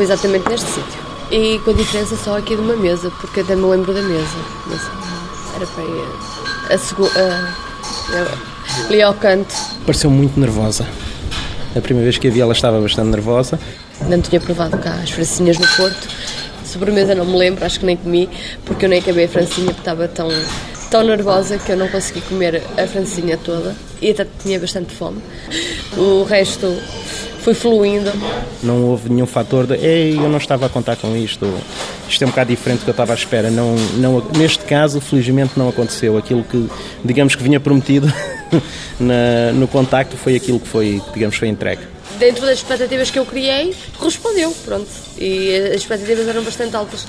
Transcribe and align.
foi 0.00 0.04
exatamente 0.06 0.48
neste 0.48 0.66
sítio. 0.66 1.00
E 1.30 1.58
com 1.58 1.72
a 1.72 1.74
diferença 1.74 2.16
só 2.16 2.38
aqui 2.38 2.56
de 2.56 2.62
uma 2.62 2.74
mesa, 2.74 3.12
porque 3.20 3.40
até 3.40 3.54
me 3.54 3.66
lembro 3.66 3.92
da 3.92 4.00
mesa. 4.00 4.36
Mas 4.66 4.80
era 5.54 5.66
para 5.66 5.84
ir 5.84 6.74
a 6.74 6.78
segunda. 6.78 7.54
Ali 8.88 9.02
ao 9.02 9.12
canto. 9.12 9.54
Pareceu 9.84 10.10
muito 10.10 10.40
nervosa. 10.40 10.86
A 11.76 11.80
primeira 11.82 12.04
vez 12.04 12.16
que 12.16 12.28
a 12.28 12.30
vi 12.30 12.40
ela 12.40 12.54
estava 12.54 12.80
bastante 12.80 13.10
nervosa. 13.10 13.60
Não 14.08 14.18
tinha 14.22 14.40
provado 14.40 14.78
cá 14.78 14.94
as 15.02 15.10
francinhas 15.10 15.58
no 15.58 15.68
Porto. 15.68 16.08
Sobremesa 16.64 17.14
não 17.14 17.26
me 17.26 17.36
lembro, 17.36 17.66
acho 17.66 17.78
que 17.78 17.84
nem 17.84 17.96
comi, 17.96 18.26
porque 18.64 18.86
eu 18.86 18.88
nem 18.88 19.00
acabei 19.00 19.26
a 19.26 19.28
francinha 19.28 19.66
porque 19.66 19.80
estava 19.80 20.08
tão, 20.08 20.28
tão 20.90 21.02
nervosa 21.02 21.58
que 21.58 21.72
eu 21.72 21.76
não 21.76 21.88
consegui 21.88 22.22
comer 22.22 22.62
a 22.78 22.86
francinha 22.86 23.36
toda 23.36 23.76
e 24.00 24.10
até 24.10 24.26
tinha 24.42 24.58
bastante 24.58 24.94
fome. 24.94 25.20
O 25.96 26.22
resto 26.22 26.66
foi 27.40 27.54
fluindo. 27.54 28.10
Não 28.62 28.84
houve 28.84 29.08
nenhum 29.08 29.26
fator 29.26 29.66
de 29.66 29.74
ei, 29.74 30.16
eu 30.16 30.28
não 30.28 30.38
estava 30.38 30.66
a 30.66 30.68
contar 30.68 30.96
com 30.96 31.16
isto, 31.16 31.46
isto 32.08 32.22
é 32.22 32.26
um 32.26 32.30
bocado 32.30 32.50
diferente 32.50 32.80
do 32.80 32.84
que 32.84 32.90
eu 32.90 32.92
estava 32.92 33.12
à 33.12 33.14
espera. 33.14 33.50
Não, 33.50 33.74
não, 33.96 34.22
neste 34.36 34.64
caso, 34.64 35.00
felizmente, 35.00 35.52
não 35.56 35.68
aconteceu. 35.68 36.16
Aquilo 36.16 36.44
que, 36.44 36.68
digamos 37.04 37.34
que 37.34 37.42
vinha 37.42 37.58
prometido 37.58 38.12
na, 39.00 39.52
no 39.54 39.66
contacto 39.66 40.16
foi 40.16 40.36
aquilo 40.36 40.60
que 40.60 40.68
foi, 40.68 41.02
digamos, 41.12 41.36
foi 41.36 41.48
entregue. 41.48 41.82
Dentro 42.18 42.44
das 42.44 42.58
expectativas 42.58 43.10
que 43.10 43.18
eu 43.18 43.24
criei, 43.24 43.74
respondeu, 44.00 44.54
pronto. 44.64 44.88
E 45.16 45.54
as 45.74 45.76
expectativas 45.76 46.28
eram 46.28 46.42
bastante 46.42 46.76
altas. 46.76 47.06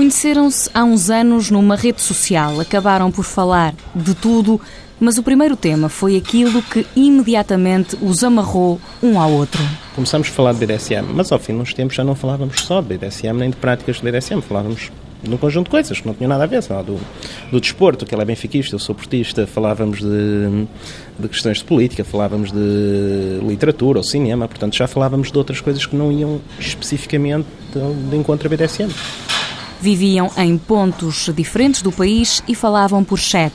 Conheceram-se 0.00 0.70
há 0.72 0.82
uns 0.82 1.10
anos 1.10 1.50
numa 1.50 1.76
rede 1.76 2.00
social, 2.00 2.58
acabaram 2.58 3.10
por 3.10 3.22
falar 3.22 3.74
de 3.94 4.14
tudo 4.14 4.58
mas 4.98 5.18
o 5.18 5.22
primeiro 5.22 5.56
tema 5.56 5.90
foi 5.90 6.16
aquilo 6.16 6.62
que 6.62 6.86
imediatamente 6.96 7.98
os 8.00 8.24
amarrou 8.24 8.80
um 9.02 9.20
ao 9.20 9.30
outro. 9.30 9.62
Começamos 9.94 10.28
a 10.28 10.30
falar 10.30 10.54
de 10.54 10.64
BDSM, 10.64 11.04
mas 11.14 11.30
ao 11.30 11.38
fim 11.38 11.54
de 11.54 11.60
uns 11.60 11.74
tempos 11.74 11.96
já 11.96 12.02
não 12.02 12.14
falávamos 12.14 12.60
só 12.62 12.80
de 12.80 12.96
BDSM 12.96 13.34
nem 13.34 13.50
de 13.50 13.56
práticas 13.56 13.96
de 13.96 14.02
BDSM, 14.02 14.40
falávamos 14.40 14.90
de 15.22 15.34
um 15.34 15.36
conjunto 15.36 15.66
de 15.66 15.70
coisas 15.70 16.00
que 16.00 16.06
não 16.06 16.14
tinham 16.14 16.30
nada 16.30 16.44
a 16.44 16.46
ver, 16.46 16.62
sei 16.62 16.76
lá, 16.76 16.80
do, 16.80 16.98
do 17.52 17.60
desporto, 17.60 18.06
que 18.06 18.14
ele 18.14 18.22
é 18.22 18.24
benfiquista, 18.24 18.74
eu 18.74 18.78
sou 18.78 18.94
portista, 18.94 19.46
falávamos 19.46 19.98
de, 20.00 20.66
de 21.18 21.28
questões 21.28 21.58
de 21.58 21.64
política, 21.64 22.04
falávamos 22.04 22.50
de 22.50 23.38
literatura 23.46 23.98
ou 23.98 24.02
cinema, 24.02 24.48
portanto 24.48 24.74
já 24.74 24.86
falávamos 24.86 25.30
de 25.30 25.36
outras 25.36 25.60
coisas 25.60 25.84
que 25.84 25.94
não 25.94 26.10
iam 26.10 26.40
especificamente 26.58 27.46
de 28.10 28.16
encontro 28.16 28.46
a 28.46 28.50
BDSM. 28.50 28.88
Viviam 29.80 30.30
em 30.36 30.58
pontos 30.58 31.30
diferentes 31.34 31.82
do 31.82 31.90
país 31.90 32.42
e 32.46 32.54
falavam 32.54 33.02
por 33.02 33.18
chat 33.18 33.52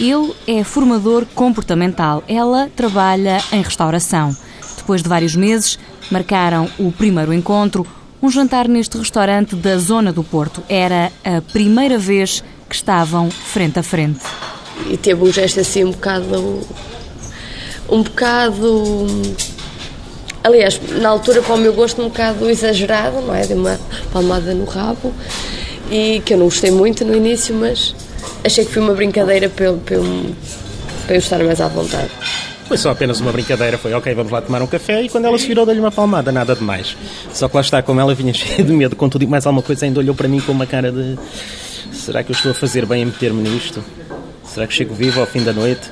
ele 0.00 0.32
é 0.46 0.64
formador 0.64 1.26
comportamental, 1.34 2.24
ela 2.26 2.70
trabalha 2.74 3.38
em 3.52 3.60
restauração. 3.62 4.34
Depois 4.76 5.02
de 5.02 5.08
vários 5.08 5.36
meses, 5.36 5.78
marcaram 6.10 6.70
o 6.78 6.90
primeiro 6.90 7.34
encontro, 7.34 7.86
um 8.22 8.30
jantar 8.30 8.66
neste 8.66 8.96
restaurante 8.96 9.54
da 9.54 9.76
zona 9.76 10.10
do 10.10 10.24
Porto. 10.24 10.62
Era 10.68 11.12
a 11.22 11.42
primeira 11.52 11.98
vez 11.98 12.42
que 12.68 12.74
estavam 12.74 13.30
frente 13.30 13.78
a 13.78 13.82
frente. 13.82 14.20
E 14.88 14.96
teve 14.96 15.22
um 15.22 15.30
gesto 15.30 15.60
assim 15.60 15.84
um 15.84 15.90
bocado. 15.90 16.66
um 17.88 18.02
bocado. 18.02 19.06
Aliás, 20.42 20.80
na 21.00 21.08
altura, 21.10 21.42
para 21.42 21.54
o 21.54 21.58
meu 21.58 21.72
gosto, 21.72 22.00
um 22.00 22.08
bocado 22.08 22.48
exagerado, 22.48 23.20
não 23.20 23.34
é? 23.34 23.42
De 23.42 23.52
uma 23.52 23.78
palmada 24.12 24.54
no 24.54 24.64
rabo 24.64 25.12
e 25.90 26.22
que 26.24 26.34
eu 26.34 26.38
não 26.38 26.46
gostei 26.46 26.70
muito 26.70 27.04
no 27.04 27.14
início, 27.14 27.54
mas 27.54 27.94
achei 28.44 28.64
que 28.64 28.72
foi 28.72 28.82
uma 28.82 28.94
brincadeira 28.94 29.48
para, 29.48 29.72
para, 29.72 29.98
para 31.06 31.14
eu 31.14 31.18
estar 31.18 31.38
mais 31.42 31.60
à 31.60 31.68
vontade. 31.68 32.10
Foi 32.66 32.78
só 32.78 32.90
apenas 32.90 33.20
uma 33.20 33.32
brincadeira, 33.32 33.76
foi 33.76 33.92
ok, 33.92 34.14
vamos 34.14 34.30
lá 34.30 34.40
tomar 34.40 34.62
um 34.62 34.66
café 34.66 35.02
e 35.02 35.08
quando 35.08 35.24
ela 35.24 35.36
se 35.36 35.46
virou 35.46 35.66
deu-lhe 35.66 35.80
uma 35.80 35.90
palmada, 35.90 36.30
nada 36.30 36.54
de 36.54 36.62
mais. 36.62 36.96
Só 37.34 37.48
que 37.48 37.56
lá 37.56 37.60
está, 37.60 37.82
como 37.82 38.00
ela 38.00 38.14
vinha 38.14 38.32
cheia 38.34 38.62
de 38.62 38.72
medo, 38.72 38.94
com 38.94 39.08
tudo 39.08 39.24
e 39.24 39.26
mais 39.26 39.44
alguma 39.44 39.62
coisa, 39.62 39.84
ainda 39.84 39.98
olhou 39.98 40.14
para 40.14 40.28
mim 40.28 40.40
com 40.40 40.52
uma 40.52 40.66
cara 40.66 40.92
de 40.92 41.18
será 41.92 42.22
que 42.22 42.30
eu 42.30 42.34
estou 42.34 42.52
a 42.52 42.54
fazer 42.54 42.86
bem 42.86 43.02
em 43.02 43.06
meter-me 43.06 43.42
nisto? 43.42 43.82
Será 44.44 44.66
que 44.66 44.72
chego 44.72 44.94
vivo 44.94 45.20
ao 45.20 45.26
fim 45.26 45.42
da 45.42 45.52
noite? 45.52 45.88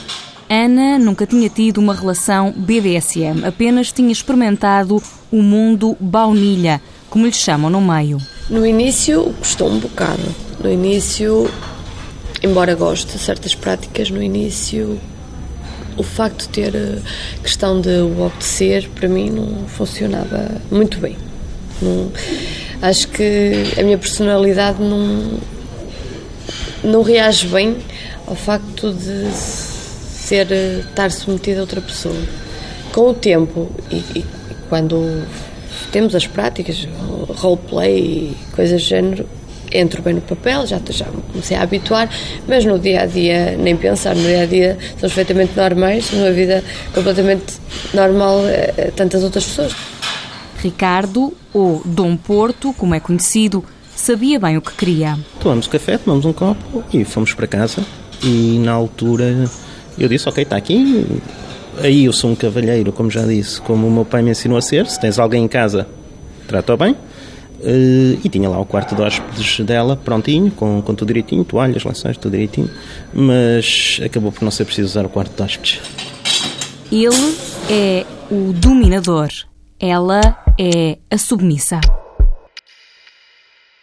Ana 0.48 0.98
nunca 0.98 1.26
tinha 1.26 1.48
tido 1.48 1.78
uma 1.78 1.94
relação 1.94 2.52
BDSM, 2.56 3.44
apenas 3.46 3.92
tinha 3.92 4.12
experimentado 4.12 5.02
o 5.30 5.42
mundo 5.42 5.96
baunilha, 6.00 6.80
como 7.10 7.26
lhe 7.26 7.32
chamam 7.32 7.70
no 7.70 7.80
meio. 7.80 8.18
No 8.48 8.66
início 8.66 9.34
custou 9.38 9.70
um 9.70 9.78
bocado. 9.78 10.22
No 10.62 10.70
início 10.70 11.48
embora 12.42 12.74
goste 12.74 13.12
de 13.12 13.18
certas 13.18 13.54
práticas 13.54 14.10
no 14.10 14.22
início, 14.22 14.98
o 15.96 16.02
facto 16.02 16.42
de 16.42 16.48
ter 16.48 16.76
a 16.76 17.40
questão 17.42 17.80
de 17.80 18.00
o 18.00 18.22
obedecer, 18.22 18.88
para 18.94 19.08
mim, 19.08 19.30
não 19.30 19.66
funcionava 19.66 20.60
muito 20.70 20.98
bem. 20.98 21.16
Não, 21.82 22.10
acho 22.82 23.08
que 23.08 23.52
a 23.78 23.82
minha 23.82 23.98
personalidade 23.98 24.80
não, 24.80 25.38
não 26.84 27.02
reage 27.02 27.46
bem 27.48 27.76
ao 28.26 28.36
facto 28.36 28.92
de 28.92 29.28
ser, 30.28 30.46
estar 30.52 31.10
submetida 31.10 31.58
a 31.58 31.62
outra 31.62 31.80
pessoa. 31.80 32.20
Com 32.92 33.10
o 33.10 33.14
tempo 33.14 33.70
e, 33.90 33.96
e 34.18 34.24
quando 34.68 35.26
temos 35.90 36.14
as 36.14 36.26
práticas, 36.26 36.86
roleplay 37.36 37.98
e 37.98 38.36
coisas 38.54 38.82
do 38.82 38.86
género, 38.86 39.26
entro 39.72 40.02
bem 40.02 40.14
no 40.14 40.20
papel, 40.20 40.66
já, 40.66 40.80
já 40.90 41.06
comecei 41.32 41.56
a 41.56 41.62
habituar, 41.62 42.10
mas 42.46 42.64
no 42.64 42.78
dia 42.78 43.02
a 43.02 43.06
dia 43.06 43.56
nem 43.56 43.76
pensar, 43.76 44.14
no 44.14 44.22
dia 44.22 44.42
a 44.42 44.46
dia 44.46 44.78
são 44.98 45.08
perfeitamente 45.08 45.56
normais, 45.56 46.10
numa 46.12 46.30
vida 46.30 46.62
completamente 46.94 47.54
normal 47.94 48.40
a 48.40 48.90
tantas 48.92 49.22
outras 49.22 49.44
pessoas. 49.44 49.74
Ricardo, 50.62 51.32
ou 51.52 51.82
Dom 51.84 52.16
Porto, 52.16 52.74
como 52.74 52.94
é 52.94 53.00
conhecido, 53.00 53.64
sabia 53.94 54.40
bem 54.40 54.56
o 54.56 54.62
que 54.62 54.72
queria. 54.72 55.16
Tomamos 55.40 55.68
café, 55.68 55.96
tomamos 55.98 56.24
um 56.24 56.32
copo 56.32 56.82
e 56.92 57.04
fomos 57.04 57.32
para 57.32 57.46
casa. 57.46 57.84
E 58.20 58.58
na 58.58 58.72
altura 58.72 59.48
eu 59.98 60.08
disse: 60.08 60.28
Ok, 60.28 60.42
está 60.42 60.56
aqui. 60.56 61.06
Aí 61.80 62.04
eu 62.04 62.12
sou 62.12 62.30
um 62.30 62.34
cavalheiro, 62.34 62.92
como 62.92 63.10
já 63.10 63.24
disse, 63.24 63.60
como 63.60 63.86
o 63.86 63.90
meu 63.90 64.04
pai 64.04 64.22
me 64.22 64.30
ensinou 64.30 64.58
a 64.58 64.62
ser. 64.62 64.86
Se 64.86 64.98
tens 64.98 65.18
alguém 65.18 65.44
em 65.44 65.48
casa, 65.48 65.86
trata-o 66.46 66.76
bem. 66.76 66.96
Uh, 67.60 68.18
e 68.22 68.28
tinha 68.28 68.48
lá 68.48 68.58
o 68.60 68.64
quarto 68.64 68.94
de 68.94 69.02
hóspedes 69.02 69.60
dela 69.66 69.96
prontinho, 69.96 70.48
com, 70.52 70.80
com 70.80 70.94
tudo 70.94 71.08
direitinho, 71.08 71.42
toalhas, 71.42 71.82
lençóis, 71.82 72.16
tudo 72.16 72.30
direitinho, 72.30 72.70
mas 73.12 74.00
acabou 74.04 74.30
por 74.30 74.44
não 74.44 74.50
ser 74.52 74.64
preciso 74.64 74.86
usar 74.86 75.04
o 75.04 75.08
quarto 75.08 75.34
de 75.34 75.42
hóspedes. 75.42 75.80
Ele 76.92 77.36
é 77.68 78.06
o 78.30 78.52
dominador, 78.52 79.28
ela 79.80 80.20
é 80.56 80.98
a 81.10 81.18
submissa. 81.18 81.80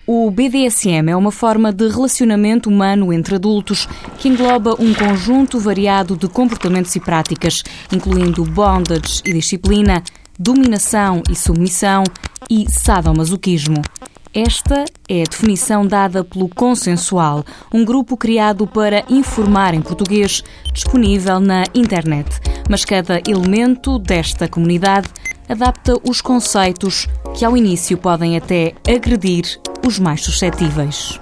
O 0.07 0.29
BDSM 0.29 1.09
é 1.09 1.16
uma 1.16 1.31
forma 1.31 1.73
de 1.73 1.88
relacionamento 1.88 2.69
humano 2.69 3.11
entre 3.11 3.35
adultos 3.35 3.88
que 4.19 4.29
engloba 4.29 4.75
um 4.79 4.93
conjunto 4.93 5.59
variado 5.59 6.16
de 6.16 6.27
comportamentos 6.27 6.95
e 6.95 6.99
práticas, 6.99 7.63
incluindo 7.91 8.43
bondage 8.43 9.23
e 9.25 9.33
disciplina, 9.33 10.03
dominação 10.38 11.23
e 11.27 11.35
submissão 11.35 12.03
e 12.47 12.69
sadomasoquismo. 12.69 13.81
Esta 14.31 14.85
é 15.09 15.21
a 15.21 15.23
definição 15.23 15.88
dada 15.88 16.23
pelo 16.23 16.49
Consensual, 16.49 17.43
um 17.73 17.83
grupo 17.83 18.16
criado 18.16 18.67
para 18.67 19.03
informar 19.09 19.73
em 19.73 19.81
português, 19.81 20.43
disponível 20.72 21.39
na 21.39 21.63
internet. 21.73 22.29
Mas 22.69 22.85
cada 22.85 23.22
elemento 23.27 23.97
desta 23.97 24.47
comunidade 24.47 25.07
adapta 25.49 25.93
os 26.07 26.22
conceitos 26.22 27.07
que 27.35 27.43
ao 27.43 27.57
início 27.57 27.97
podem 27.97 28.37
até 28.37 28.73
agredir 28.87 29.59
os 29.85 29.99
mais 29.99 30.22
suscetíveis. 30.22 31.20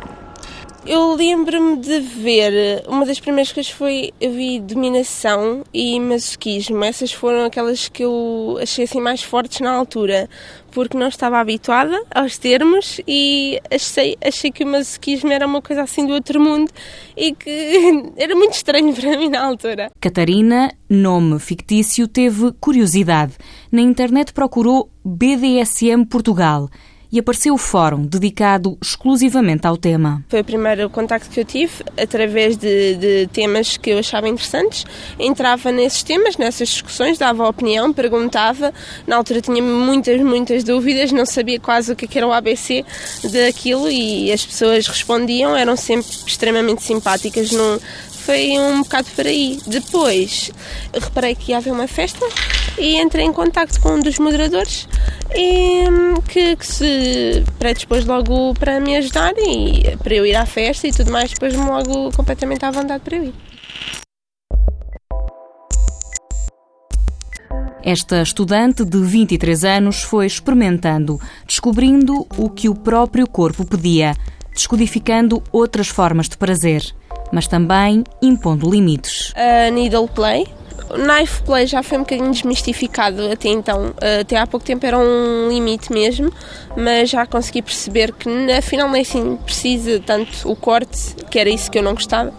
Eu 0.85 1.15
lembro-me 1.15 1.77
de 1.77 1.99
ver, 2.01 2.83
uma 2.89 3.05
das 3.05 3.17
primeiras 3.17 3.53
coisas 3.53 3.71
foi, 3.71 4.11
eu 4.19 4.33
vi 4.33 4.59
dominação 4.59 5.63
e 5.73 5.97
masoquismo. 5.97 6.83
Essas 6.83 7.13
foram 7.13 7.45
aquelas 7.45 7.87
que 7.87 8.03
eu 8.03 8.57
achei 8.61 8.83
assim 8.83 8.99
mais 8.99 9.23
fortes 9.23 9.61
na 9.61 9.71
altura, 9.71 10.29
porque 10.71 10.97
não 10.97 11.07
estava 11.07 11.39
habituada 11.39 12.03
aos 12.13 12.37
termos 12.37 12.99
e 13.07 13.61
achei, 13.71 14.17
achei 14.21 14.51
que 14.51 14.65
o 14.65 14.67
masoquismo 14.67 15.31
era 15.31 15.47
uma 15.47 15.61
coisa 15.61 15.83
assim 15.83 16.05
do 16.05 16.13
outro 16.13 16.41
mundo 16.41 16.69
e 17.15 17.33
que 17.33 18.11
era 18.17 18.35
muito 18.35 18.53
estranho 18.53 18.93
para 18.93 19.17
mim 19.17 19.29
na 19.29 19.41
altura. 19.41 19.89
Catarina, 20.01 20.69
nome 20.89 21.39
fictício, 21.39 22.09
teve 22.09 22.51
curiosidade. 22.59 23.35
Na 23.71 23.79
internet 23.79 24.33
procurou 24.33 24.89
BDSM 25.05 26.03
Portugal 26.09 26.69
e 27.13 27.19
apareceu 27.19 27.53
o 27.53 27.59
fórum 27.59 28.01
dedicado 28.07 28.75
exclusivamente 28.81 29.67
ao 29.67 29.77
tema. 29.77 30.25
Foi 30.27 30.41
o 30.41 30.43
primeiro 30.43 30.89
contacto 30.89 31.29
que 31.29 31.39
eu 31.39 31.45
tive 31.45 31.71
através 31.95 32.57
de, 32.57 32.95
de, 32.95 33.29
temas 33.31 33.77
que 33.77 33.91
eu 33.91 33.99
achava 33.99 34.27
interessantes. 34.27 34.83
Entrava 35.19 35.71
nesses 35.71 36.01
temas, 36.01 36.37
nessas 36.37 36.69
discussões, 36.69 37.19
dava 37.19 37.47
opinião, 37.47 37.93
perguntava. 37.93 38.73
Na 39.05 39.15
altura 39.17 39.41
tinha 39.41 39.61
muitas, 39.61 40.19
muitas 40.21 40.63
dúvidas, 40.63 41.11
não 41.11 41.23
sabia 41.23 41.59
quase 41.59 41.91
o 41.91 41.95
que 41.95 42.17
era 42.17 42.27
o 42.27 42.33
ABC 42.33 42.83
daquilo 43.31 43.87
e 43.87 44.31
as 44.31 44.43
pessoas 44.43 44.87
respondiam, 44.87 45.55
eram 45.55 45.75
sempre 45.75 46.11
extremamente 46.25 46.81
simpáticas. 46.81 47.51
Não, 47.51 47.79
foi 48.25 48.57
um 48.57 48.83
bocado 48.83 49.09
por 49.15 49.27
aí. 49.27 49.59
Depois 49.67 50.51
reparei 50.93 51.35
que 51.35 51.51
ia 51.51 51.57
haver 51.57 51.71
uma 51.71 51.87
festa 51.87 52.25
e 52.77 52.99
entrei 52.99 53.25
em 53.25 53.33
contato 53.33 53.79
com 53.81 53.95
um 53.95 53.99
dos 53.99 54.17
moderadores 54.17 54.87
e 55.35 55.87
hum, 55.89 56.21
que, 56.21 56.55
que 56.55 56.65
se 56.65 57.43
predispôs 57.59 58.05
logo 58.05 58.53
para 58.53 58.79
me 58.79 58.95
ajudar 58.97 59.33
e 59.37 59.97
para 59.97 60.15
eu 60.15 60.25
ir 60.25 60.35
à 60.35 60.45
festa 60.45 60.87
e 60.87 60.91
tudo 60.91 61.11
mais, 61.11 61.31
depois 61.31 61.55
me 61.55 61.65
logo 61.65 62.11
completamente 62.15 62.63
à 62.65 62.71
vontade 62.71 63.03
para 63.03 63.17
eu 63.17 63.25
ir. 63.25 63.33
Esta 67.85 68.21
estudante 68.21 68.85
de 68.85 68.97
23 68.97 69.65
anos 69.65 70.03
foi 70.03 70.25
experimentando, 70.25 71.19
descobrindo 71.45 72.25
o 72.37 72.49
que 72.49 72.69
o 72.69 72.75
próprio 72.75 73.27
corpo 73.27 73.65
pedia, 73.65 74.15
descodificando 74.53 75.43
outras 75.51 75.89
formas 75.89 76.29
de 76.29 76.37
prazer, 76.37 76.95
mas 77.33 77.47
também 77.47 78.03
impondo 78.21 78.69
limites. 78.69 79.33
A 79.35 79.71
needle 79.71 80.07
play, 80.07 80.45
knife 80.91 81.41
play 81.41 81.65
já 81.65 81.81
foi 81.81 81.97
um 81.97 82.01
bocadinho 82.01 82.31
desmistificado 82.31 83.31
até 83.31 83.49
então. 83.49 83.93
Até 84.21 84.37
há 84.37 84.45
pouco 84.45 84.65
tempo 84.65 84.85
era 84.85 84.97
um 84.97 85.49
limite 85.49 85.91
mesmo, 85.91 86.31
mas 86.77 87.09
já 87.09 87.25
consegui 87.25 87.63
perceber 87.63 88.13
que 88.13 88.29
afinal 88.51 88.95
é 88.95 89.01
assim 89.01 89.35
precisa 89.37 89.99
tanto 89.99 90.49
o 90.49 90.55
corte, 90.55 91.15
que 91.29 91.39
era 91.39 91.49
isso 91.49 91.71
que 91.71 91.79
eu 91.79 91.83
não 91.83 91.95
gostava. 91.95 92.31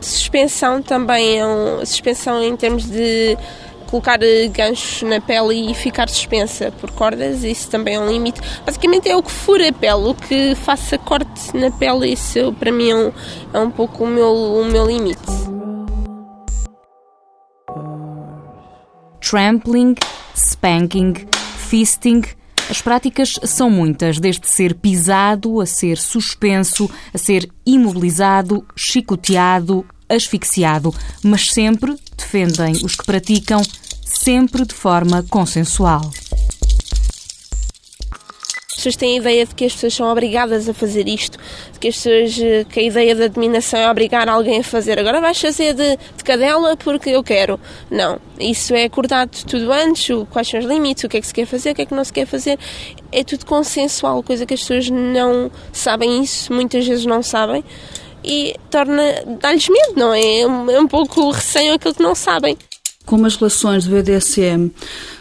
Suspensão 0.00 0.80
também 0.80 1.40
é 1.40 1.46
um, 1.46 1.84
suspensão 1.84 2.42
em 2.42 2.56
termos 2.56 2.84
de 2.88 3.36
colocar 3.90 4.22
eh, 4.22 4.46
ganchos 4.48 5.02
na 5.02 5.20
pele 5.20 5.70
e 5.70 5.74
ficar 5.74 6.08
suspensa 6.08 6.72
por 6.80 6.90
cordas, 6.92 7.42
isso 7.42 7.68
também 7.68 7.96
é 7.96 8.00
um 8.00 8.08
limite. 8.08 8.40
Basicamente 8.64 9.08
é 9.08 9.16
o 9.16 9.22
que 9.22 9.30
fura 9.30 9.68
a 9.68 9.72
pele, 9.72 10.08
o 10.08 10.14
que 10.14 10.54
faça 10.54 10.96
corte 10.96 11.54
na 11.56 11.70
pele, 11.70 12.12
isso 12.12 12.52
para 12.58 12.70
mim 12.70 12.90
é 12.90 12.94
um, 12.94 13.12
é 13.52 13.58
um 13.58 13.70
pouco 13.70 14.04
o 14.04 14.06
meu, 14.06 14.32
o 14.32 14.64
meu 14.64 14.86
limite. 14.86 15.20
Trampling, 19.20 19.94
spanking, 20.34 21.14
fisting. 21.68 22.22
As 22.70 22.80
práticas 22.80 23.34
são 23.42 23.68
muitas, 23.68 24.20
desde 24.20 24.48
ser 24.48 24.74
pisado, 24.74 25.60
a 25.60 25.66
ser 25.66 25.98
suspenso, 25.98 26.88
a 27.12 27.18
ser 27.18 27.50
imobilizado, 27.66 28.64
chicoteado, 28.76 29.84
asfixiado, 30.08 30.94
mas 31.22 31.52
sempre, 31.52 31.96
defendem 32.20 32.72
os 32.84 32.94
que 32.94 33.04
praticam, 33.04 33.62
sempre 34.04 34.64
de 34.64 34.74
forma 34.74 35.24
consensual. 35.28 36.10
As 38.70 38.84
pessoas 38.84 38.96
têm 38.96 39.14
a 39.14 39.20
ideia 39.20 39.44
de 39.44 39.54
que 39.54 39.66
as 39.66 39.74
pessoas 39.74 39.92
são 39.92 40.10
obrigadas 40.10 40.66
a 40.66 40.72
fazer 40.72 41.06
isto, 41.06 41.36
de 41.70 41.78
que 41.78 41.88
as 41.88 41.96
pessoas, 41.96 42.66
que 42.70 42.80
a 42.80 42.82
ideia 42.82 43.14
da 43.14 43.28
dominação 43.28 43.78
é 43.78 43.90
obrigar 43.90 44.26
alguém 44.26 44.60
a 44.60 44.64
fazer. 44.64 44.98
Agora 44.98 45.20
vais 45.20 45.38
fazer 45.38 45.74
de, 45.74 45.98
de 46.16 46.24
cadela 46.24 46.74
porque 46.78 47.10
eu 47.10 47.22
quero. 47.22 47.60
Não, 47.90 48.18
isso 48.38 48.74
é 48.74 48.84
acordado 48.84 49.44
tudo 49.44 49.70
antes, 49.70 50.08
quais 50.30 50.48
são 50.48 50.60
os 50.60 50.64
limites, 50.64 51.04
o 51.04 51.10
que 51.10 51.18
é 51.18 51.20
que 51.20 51.26
se 51.26 51.34
quer 51.34 51.44
fazer, 51.44 51.72
o 51.72 51.74
que 51.74 51.82
é 51.82 51.86
que 51.86 51.94
não 51.94 52.04
se 52.04 52.12
quer 52.12 52.26
fazer. 52.26 52.58
É 53.12 53.22
tudo 53.22 53.44
consensual, 53.44 54.22
coisa 54.22 54.46
que 54.46 54.54
as 54.54 54.60
pessoas 54.60 54.88
não 54.88 55.50
sabem 55.72 56.22
isso, 56.22 56.50
muitas 56.50 56.86
vezes 56.86 57.04
não 57.04 57.22
sabem 57.22 57.62
e 58.24 58.54
torna, 58.70 59.02
dá-lhes 59.40 59.68
medo, 59.68 59.94
não 59.96 60.12
é? 60.12 60.40
É 60.40 60.46
um 60.80 60.88
pouco 60.88 61.30
receio 61.30 61.74
aquilo 61.74 61.94
que 61.94 62.02
não 62.02 62.14
sabem. 62.14 62.56
Como 63.06 63.26
as 63.26 63.34
relações 63.34 63.86
do 63.86 63.96
BDSM 63.96 64.70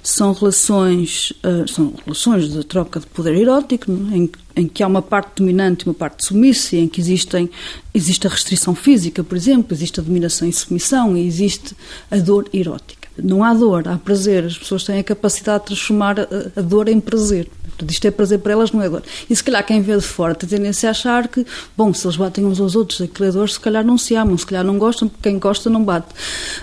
são 0.04 0.34
relações, 0.34 1.34
uh, 1.44 1.68
são 1.68 1.94
relações 2.06 2.52
de 2.52 2.64
troca 2.64 3.00
de 3.00 3.08
poder 3.08 3.36
erótico, 3.36 3.92
é? 3.92 4.18
em, 4.18 4.30
em, 4.56 4.68
que 4.68 4.84
há 4.84 4.88
uma 4.88 5.02
parte 5.02 5.38
dominante 5.38 5.86
e 5.86 5.90
uma 5.90 5.96
parte 5.96 6.26
submissa, 6.26 6.76
em 6.76 6.88
que 6.88 7.02
existem, 7.02 7.50
existe 7.94 8.28
a 8.28 8.30
restrição 8.30 8.76
física, 8.76 9.24
por 9.24 9.36
exemplo, 9.36 9.74
existe 9.74 10.00
a 10.00 10.04
dominação 10.04 10.48
e 10.48 10.54
submissão 10.54 11.18
e 11.18 11.26
existe 11.26 11.76
a 12.12 12.18
dor 12.18 12.48
erótica. 12.54 13.00
Não 13.18 13.44
há 13.44 13.54
dor, 13.54 13.88
há 13.88 13.98
prazer. 13.98 14.46
As 14.46 14.58
pessoas 14.58 14.84
têm 14.84 15.00
a 15.00 15.04
capacidade 15.04 15.62
de 15.62 15.66
transformar 15.68 16.20
a, 16.20 16.28
a 16.56 16.62
dor 16.62 16.88
em 16.88 17.00
prazer. 17.00 17.50
Portanto, 17.80 17.92
isto 17.92 18.06
é 18.06 18.12
prazer 18.12 18.40
para 18.40 18.52
elas, 18.52 18.72
não 18.74 18.82
é 18.82 18.90
dor. 18.90 19.04
E 19.30 19.36
se 19.36 19.42
calhar 19.42 19.66
quem 19.66 19.82
vê 19.82 19.96
de 19.96 20.02
fora 20.02 20.36
tem 20.36 20.50
tendência 20.50 20.90
a 20.90 20.92
achar 20.92 21.30
que, 21.30 21.46
bom, 21.78 21.94
se 21.94 22.06
eles 22.06 22.18
batem 22.18 22.46
uns 22.46 22.60
aos 22.60 22.76
outros, 22.76 23.02
aquilo 23.02 23.30
é 23.30 23.32
dor, 23.32 23.50
se 23.50 23.60
calhar 23.60 23.86
não 23.86 23.98
se 23.98 24.16
amam, 24.16 24.38
se 24.38 24.46
calhar 24.46 24.66
não 24.66 24.78
gostam, 24.78 25.08
porque 25.08 25.30
quem 25.30 25.40
gosta 25.40 25.70
não 25.70 25.84
bate. 25.84 26.08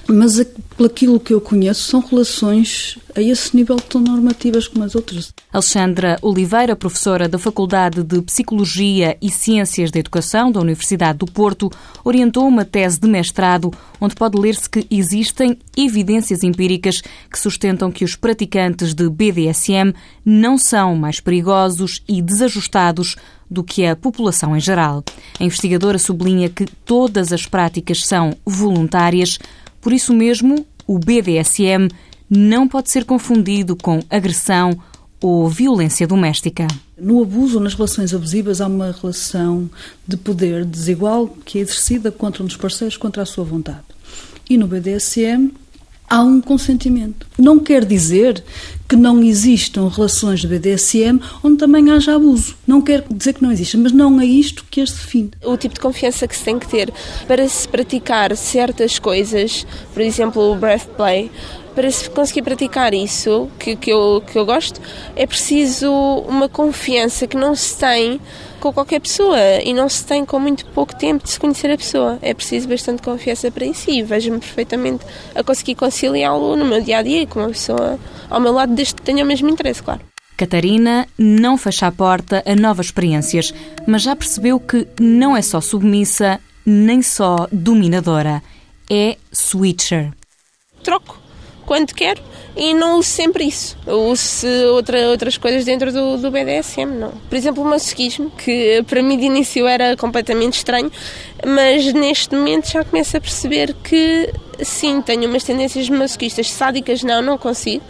Mas 0.07 0.39
aquilo 0.39 1.19
que 1.19 1.33
eu 1.33 1.41
conheço, 1.41 1.85
são 1.85 2.01
relações 2.01 2.99
a 3.17 3.23
esse 3.23 3.57
nível 3.57 3.77
tão 3.77 4.01
normativas 4.01 4.69
como 4.69 4.85
as 4.85 4.95
outras. 4.95 5.33
Alexandra 5.51 6.19
Oliveira, 6.21 6.77
professora 6.77 7.27
da 7.27 7.39
Faculdade 7.39 8.03
de 8.03 8.21
Psicologia 8.21 9.17
e 9.23 9.31
Ciências 9.31 9.91
da 9.91 9.99
Educação 9.99 10.53
da 10.53 10.61
Universidade 10.61 11.19
do 11.19 11.27
Porto, 11.27 11.71
orientou 12.05 12.47
uma 12.47 12.65
tese 12.65 13.01
de 13.01 13.09
mestrado 13.09 13.73
onde 13.99 14.15
pode 14.15 14.39
ler-se 14.39 14.69
que 14.69 14.87
existem 14.91 15.59
evidências 15.75 16.43
empíricas 16.43 17.01
que 17.01 17.39
sustentam 17.39 17.91
que 17.91 18.05
os 18.05 18.15
praticantes 18.15 18.93
de 18.93 19.09
BDSM 19.09 19.95
não 20.23 20.59
são 20.59 20.95
mais 20.95 21.19
perigosos 21.19 22.03
e 22.07 22.21
desajustados 22.21 23.17
do 23.51 23.65
que 23.65 23.87
a 23.87 23.97
população 23.97 24.55
em 24.55 24.61
geral. 24.61 25.03
A 25.41 25.45
investigadora 25.45 25.99
sublinha 25.99 26.51
que 26.51 26.67
todas 26.85 27.33
as 27.33 27.47
práticas 27.47 28.05
são 28.05 28.37
voluntárias, 28.45 29.39
por 29.81 29.93
isso 29.93 30.13
mesmo, 30.13 30.67
o 30.87 30.99
BDSM 30.99 31.89
não 32.29 32.67
pode 32.67 32.91
ser 32.91 33.05
confundido 33.05 33.77
com 33.77 34.01
agressão 34.11 34.79
ou 35.21 35.49
violência 35.49 36.07
doméstica. 36.07 36.67
No 36.99 37.23
abuso, 37.23 37.61
nas 37.61 37.75
relações 37.75 38.15
abusivas, 38.15 38.61
há 38.61 38.67
uma 38.67 38.93
relação 38.93 39.69
de 40.07 40.17
poder 40.17 40.65
desigual 40.65 41.29
que 41.45 41.59
é 41.59 41.63
exercida 41.63 42.11
contra 42.11 42.43
um 42.43 42.47
dos 42.47 42.57
parceiros 42.57 42.97
contra 42.97 43.23
a 43.23 43.27
sua 43.27 43.45
vontade. 43.45 43.83
E 44.49 44.57
no 44.57 44.67
BDSM 44.67 45.51
há 46.09 46.23
um 46.23 46.41
consentimento. 46.41 47.27
Não 47.39 47.59
quer 47.59 47.85
dizer 47.85 48.43
que 48.89 48.95
não 48.95 49.23
existam 49.23 49.89
relações 49.89 50.41
de 50.41 50.47
BDSM 50.47 51.21
onde 51.43 51.57
também 51.57 51.91
haja 51.91 52.15
abuso. 52.15 52.55
Não 52.67 52.81
quer 52.81 53.05
dizer 53.11 53.35
que 53.35 53.43
não 53.43 53.51
exista, 53.51 53.77
mas 53.77 53.93
não 53.93 54.21
é 54.21 54.25
isto 54.25 54.65
que 54.71 54.81
as 54.81 54.93
define. 54.93 55.31
O 55.45 55.57
tipo 55.57 55.75
de 55.75 55.81
confiança 55.81 56.29
que 56.29 56.37
se 56.37 56.45
tem 56.45 56.59
que 56.59 56.69
ter 56.69 56.93
para 57.27 57.49
se 57.49 57.69
praticar 57.69 58.37
certas 58.37 58.99
coisas, 58.99 59.67
por 59.93 60.01
exemplo, 60.01 60.53
o 60.53 60.57
breath 60.57 60.87
play, 60.97 61.31
para 61.77 61.91
se 61.91 62.09
conseguir 62.09 62.41
praticar 62.41 62.95
isso, 62.95 63.51
que, 63.59 63.77
que, 63.77 63.93
eu, 63.93 64.25
que 64.27 64.39
eu 64.39 64.47
gosto, 64.47 64.81
é 65.15 65.27
preciso 65.27 65.93
uma 66.27 66.49
confiança 66.49 67.27
que 67.27 67.37
não 67.37 67.55
se 67.55 67.77
tem 67.77 68.19
com 68.59 68.73
qualquer 68.73 68.99
pessoa 68.99 69.39
e 69.63 69.75
não 69.75 69.87
se 69.87 70.05
tem 70.07 70.25
com 70.25 70.41
muito 70.41 70.65
pouco 70.67 70.97
tempo 70.97 71.23
de 71.23 71.31
se 71.31 71.39
conhecer 71.39 71.71
a 71.71 71.77
pessoa. 71.77 72.19
É 72.23 72.33
preciso 72.33 72.67
bastante 72.67 73.03
confiança 73.03 73.51
para 73.51 73.67
isso 73.67 73.91
e 73.91 74.03
vejo-me 74.03 74.41
perfeitamente 74.41 75.05
a 75.35 75.45
conseguir 75.45 75.75
conciliá-lo 75.75 76.57
no 76.57 76.65
meu 76.65 76.81
dia 76.81 76.97
a 76.97 77.03
dia 77.03 77.27
com 77.27 77.41
uma 77.41 77.51
pessoa 77.51 78.01
ao 78.31 78.41
meu 78.41 78.53
lado, 78.53 78.75
desde 78.75 78.95
que 78.95 79.03
tenha 79.03 79.23
o 79.23 79.27
mesmo 79.27 79.51
interesse, 79.51 79.83
claro. 79.83 80.01
Catarina 80.35 81.07
não 81.19 81.59
fecha 81.59 81.87
a 81.87 81.93
porta 81.93 82.43
a 82.47 82.57
novas 82.57 82.87
experiências, 82.87 83.53
mas 83.87 84.01
já 84.01 84.17
percebeu 84.17 84.59
que 84.59 84.89
não 84.99 85.37
é 85.37 85.43
só 85.43 85.61
submissa, 85.61 86.41
nem 86.65 87.03
só 87.03 87.47
dominadora, 87.53 88.43
é 88.91 89.19
switcher. 89.31 90.11
Troco 90.83 91.26
quando 91.67 91.93
quero 91.93 92.23
e 92.57 92.73
não 92.73 92.99
uso 92.99 93.11
sempre 93.11 93.45
isso. 93.45 93.77
Eu 93.87 94.01
uso 94.05 94.47
outra, 94.73 95.11
outras 95.11 95.37
coisas 95.37 95.65
dentro 95.65 95.93
do, 95.93 96.17
do 96.17 96.31
BDSM, 96.31 96.87
não. 96.87 97.11
Por 97.29 97.37
exemplo, 97.37 97.63
o 97.63 97.67
masoquismo, 97.67 98.31
que 98.31 98.83
para 98.87 99.03
mim 99.03 99.19
de 99.19 99.27
início 99.27 99.67
era 99.67 99.95
completamente 99.97 100.55
estranho, 100.55 100.91
mas 101.45 101.93
neste 101.93 102.35
momento 102.35 102.71
já 102.71 102.83
começo 102.83 103.17
a 103.17 103.21
perceber 103.21 103.75
que 103.85 104.33
sim, 104.63 105.03
tenho 105.03 105.29
umas 105.29 105.45
tendências 105.45 105.89
masoquistas, 105.91 106.51
sádicas 106.51 107.03
não, 107.03 107.21
não 107.21 107.37
consigo. 107.37 107.85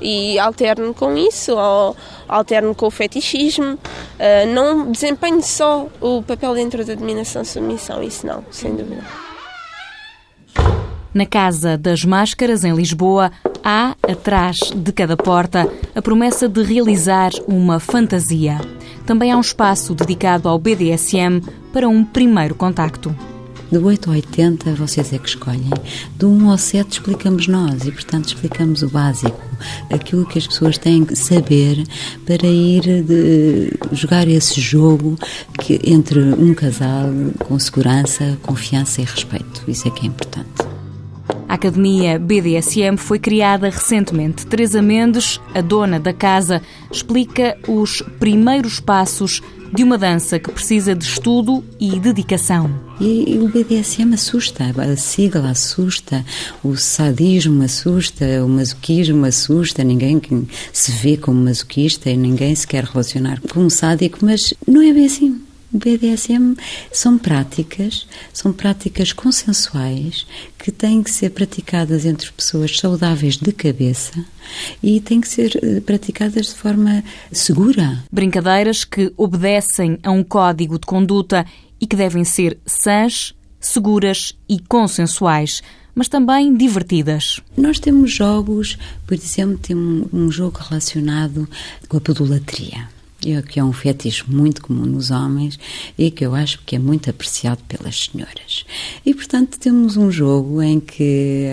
E 0.00 0.38
alterno 0.38 0.92
com 0.92 1.16
isso, 1.16 1.56
ou 1.56 1.96
alterno 2.28 2.74
com 2.74 2.86
o 2.86 2.90
fetichismo. 2.90 3.74
Uh, 3.74 4.46
não 4.52 4.92
desempenho 4.92 5.42
só 5.42 5.88
o 6.00 6.22
papel 6.22 6.54
dentro 6.54 6.84
da 6.84 6.94
dominação-submissão, 6.94 8.02
isso 8.02 8.26
não, 8.26 8.44
sem 8.50 8.74
dúvida. 8.74 9.23
Na 11.14 11.24
Casa 11.24 11.78
das 11.78 12.04
Máscaras, 12.04 12.64
em 12.64 12.74
Lisboa, 12.74 13.30
há, 13.62 13.94
atrás 14.02 14.58
de 14.74 14.90
cada 14.90 15.16
porta, 15.16 15.70
a 15.94 16.02
promessa 16.02 16.48
de 16.48 16.60
realizar 16.60 17.30
uma 17.46 17.78
fantasia. 17.78 18.60
Também 19.06 19.30
há 19.30 19.36
um 19.36 19.40
espaço 19.40 19.94
dedicado 19.94 20.48
ao 20.48 20.58
BDSM 20.58 21.40
para 21.72 21.88
um 21.88 22.04
primeiro 22.04 22.56
contacto. 22.56 23.14
Do 23.70 23.86
8 23.86 24.10
ao 24.10 24.16
80 24.16 24.74
vocês 24.74 25.12
é 25.12 25.18
que 25.18 25.28
escolhem. 25.28 25.70
Do 26.16 26.28
1 26.30 26.50
ao 26.50 26.58
7 26.58 26.90
explicamos 26.94 27.46
nós 27.46 27.86
e, 27.86 27.92
portanto, 27.92 28.26
explicamos 28.26 28.82
o 28.82 28.88
básico, 28.88 29.40
aquilo 29.92 30.26
que 30.26 30.38
as 30.38 30.48
pessoas 30.48 30.78
têm 30.78 31.04
que 31.04 31.14
saber 31.14 31.86
para 32.26 32.46
ir 32.48 33.04
de, 33.04 33.72
jogar 33.92 34.26
esse 34.26 34.60
jogo 34.60 35.16
que, 35.60 35.80
entre 35.84 36.18
um 36.20 36.52
casal 36.54 37.06
com 37.38 37.56
segurança, 37.56 38.36
confiança 38.42 39.00
e 39.00 39.04
respeito. 39.04 39.62
Isso 39.68 39.86
é 39.86 39.92
que 39.92 40.04
é 40.04 40.08
importante. 40.08 40.73
A 41.54 41.56
Academia 41.56 42.18
BDSM 42.18 42.96
foi 42.96 43.16
criada 43.16 43.70
recentemente. 43.70 44.44
Teresa 44.44 44.82
Mendes, 44.82 45.40
a 45.54 45.60
dona 45.60 46.00
da 46.00 46.12
casa, 46.12 46.60
explica 46.90 47.56
os 47.68 48.02
primeiros 48.18 48.80
passos 48.80 49.40
de 49.72 49.84
uma 49.84 49.96
dança 49.96 50.40
que 50.40 50.50
precisa 50.50 50.96
de 50.96 51.04
estudo 51.04 51.64
e 51.78 52.00
dedicação. 52.00 52.68
E, 53.00 53.38
o 53.38 53.46
BDSM 53.46 54.14
assusta, 54.14 54.64
a 54.64 54.96
sigla 54.96 55.50
assusta, 55.50 56.26
o 56.64 56.76
sadismo 56.76 57.62
assusta, 57.62 58.24
o 58.44 58.48
masoquismo 58.48 59.24
assusta, 59.24 59.84
ninguém 59.84 60.20
se 60.72 60.90
vê 60.90 61.16
como 61.16 61.40
masoquista 61.40 62.10
e 62.10 62.16
ninguém 62.16 62.52
se 62.56 62.66
quer 62.66 62.82
relacionar 62.82 63.40
com 63.52 63.60
um 63.60 63.70
sádico, 63.70 64.18
mas 64.22 64.52
não 64.66 64.82
é 64.82 64.92
bem 64.92 65.06
assim. 65.06 65.40
O 65.74 65.78
BDSM 65.78 66.56
são 66.92 67.18
práticas, 67.18 68.06
são 68.32 68.52
práticas 68.52 69.12
consensuais 69.12 70.24
que 70.56 70.70
têm 70.70 71.02
que 71.02 71.10
ser 71.10 71.30
praticadas 71.30 72.06
entre 72.06 72.30
pessoas 72.30 72.78
saudáveis 72.78 73.36
de 73.36 73.50
cabeça 73.50 74.24
e 74.80 75.00
têm 75.00 75.20
que 75.20 75.26
ser 75.26 75.58
eh, 75.60 75.80
praticadas 75.80 76.46
de 76.46 76.54
forma 76.54 77.02
segura. 77.32 78.04
Brincadeiras 78.12 78.84
que 78.84 79.12
obedecem 79.16 79.98
a 80.04 80.12
um 80.12 80.22
código 80.22 80.78
de 80.78 80.86
conduta 80.86 81.44
e 81.80 81.88
que 81.88 81.96
devem 81.96 82.22
ser 82.22 82.56
sãs, 82.64 83.34
seguras 83.58 84.32
e 84.48 84.60
consensuais 84.60 85.60
mas 85.96 86.08
também 86.08 86.56
divertidas. 86.56 87.40
Nós 87.56 87.78
temos 87.78 88.12
jogos, 88.12 88.76
por 89.06 89.14
exemplo, 89.14 89.58
temos 89.58 90.08
um 90.12 90.28
jogo 90.28 90.58
relacionado 90.58 91.48
com 91.88 91.96
a 91.96 92.00
podolatria 92.00 92.93
que 93.42 93.58
é 93.58 93.64
um 93.64 93.72
fetiche 93.72 94.24
muito 94.28 94.62
comum 94.62 94.86
nos 94.86 95.10
homens 95.10 95.58
e 95.96 96.10
que 96.10 96.24
eu 96.24 96.34
acho 96.34 96.60
que 96.64 96.76
é 96.76 96.78
muito 96.78 97.10
apreciado 97.10 97.62
pelas 97.68 98.04
senhoras. 98.04 98.64
E, 99.04 99.14
portanto, 99.14 99.58
temos 99.58 99.96
um 99.96 100.10
jogo 100.10 100.62
em 100.62 100.80
que 100.80 101.48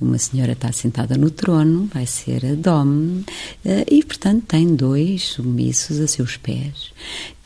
uma 0.00 0.18
senhora 0.18 0.52
está 0.52 0.72
sentada 0.72 1.16
no 1.16 1.30
trono, 1.30 1.88
vai 1.92 2.06
ser 2.06 2.44
a 2.46 2.54
Dom, 2.54 3.22
eh, 3.64 3.84
e, 3.90 4.02
portanto, 4.02 4.44
tem 4.46 4.74
dois 4.74 5.22
submissos 5.24 6.00
a 6.00 6.06
seus 6.06 6.36
pés 6.36 6.92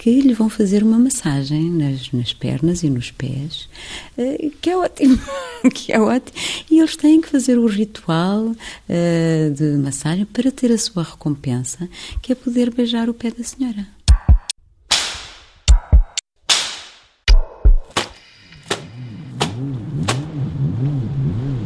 que 0.05 0.21
lhe 0.21 0.35
vão 0.35 0.51
fazer 0.51 0.83
uma 0.83 0.99
massagem 0.99 1.71
nas, 1.71 2.13
nas 2.13 2.35
pernas 2.35 2.83
e 2.83 2.91
nos 2.91 3.11
pés, 3.11 3.71
uh, 4.19 4.51
que 4.61 4.69
é 4.69 4.77
ótimo, 4.77 5.19
que 5.73 5.95
é 5.95 5.99
ótimo. 5.99 6.39
E 6.71 6.79
eles 6.79 6.95
têm 6.95 7.23
que 7.23 7.29
fazer 7.31 7.57
o 7.57 7.67
ritual 7.67 8.49
uh, 8.49 9.55
de 9.55 9.79
massagem 9.79 10.27
para 10.27 10.53
ter 10.53 10.71
a 10.71 10.77
sua 10.77 11.05
recompensa, 11.05 11.89
que 12.21 12.33
é 12.33 12.35
poder 12.35 12.71
beijar 12.71 13.09
o 13.09 13.15
pé 13.15 13.31
da 13.31 13.43
senhora. 13.43 13.94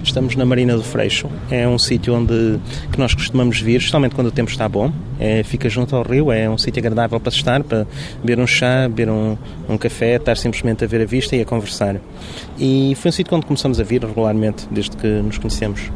Estamos 0.09 0.35
na 0.37 0.47
Marina 0.47 0.75
do 0.75 0.83
Freixo. 0.83 1.29
É 1.51 1.69
um 1.69 1.79
sítio 1.79 2.15
onde 2.15 2.59
que 2.91 2.99
nós 2.99 3.13
costumamos 3.13 3.61
vir, 3.61 3.77
especialmente 3.77 4.15
quando 4.15 4.29
o 4.29 4.31
tempo 4.31 4.51
está 4.51 4.67
bom. 4.67 4.91
É, 5.21 5.43
fica 5.43 5.69
junto 5.69 5.95
ao 5.95 6.03
rio, 6.03 6.33
é 6.33 6.49
um 6.49 6.57
sítio 6.57 6.81
agradável 6.81 7.21
para 7.21 7.31
estar, 7.31 7.63
para 7.63 7.87
beber 8.25 8.43
um 8.43 8.47
chá, 8.47 8.89
beber 8.89 9.11
um, 9.11 9.37
um 9.69 9.77
café, 9.77 10.17
estar 10.17 10.35
simplesmente 10.39 10.83
a 10.83 10.87
ver 10.89 11.03
a 11.03 11.05
vista 11.05 11.37
e 11.37 11.43
a 11.43 11.45
conversar. 11.45 11.97
E 12.59 12.95
foi 12.97 13.11
um 13.11 13.13
sítio 13.13 13.37
onde 13.37 13.45
começamos 13.45 13.79
a 13.79 13.85
vir 13.85 14.03
regularmente, 14.03 14.67
desde 14.71 14.97
que 14.97 15.07
nos 15.07 15.37
conhecemos. 15.37 15.91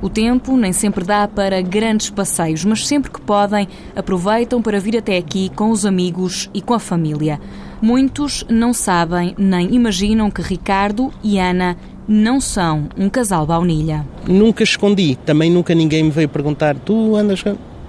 O 0.00 0.08
tempo 0.08 0.56
nem 0.56 0.72
sempre 0.72 1.04
dá 1.04 1.26
para 1.26 1.60
grandes 1.60 2.10
passeios, 2.10 2.64
mas 2.64 2.86
sempre 2.86 3.10
que 3.10 3.20
podem, 3.20 3.66
aproveitam 3.94 4.62
para 4.62 4.78
vir 4.78 4.96
até 4.96 5.18
aqui 5.18 5.50
com 5.56 5.70
os 5.70 5.84
amigos 5.84 6.48
e 6.54 6.62
com 6.62 6.74
a 6.74 6.78
família. 6.78 7.40
Muitos 7.82 8.44
não 8.48 8.72
sabem 8.72 9.34
nem 9.38 9.74
imaginam 9.74 10.30
que 10.30 10.42
Ricardo 10.42 11.10
e 11.22 11.38
Ana 11.38 11.76
não 12.06 12.40
são 12.40 12.88
um 12.96 13.08
casal 13.08 13.46
baunilha. 13.46 14.06
Nunca 14.26 14.62
escondi, 14.62 15.16
também 15.24 15.50
nunca 15.50 15.74
ninguém 15.74 16.04
me 16.04 16.10
veio 16.10 16.28
perguntar: 16.28 16.76
tu 16.76 17.16
andas. 17.16 17.42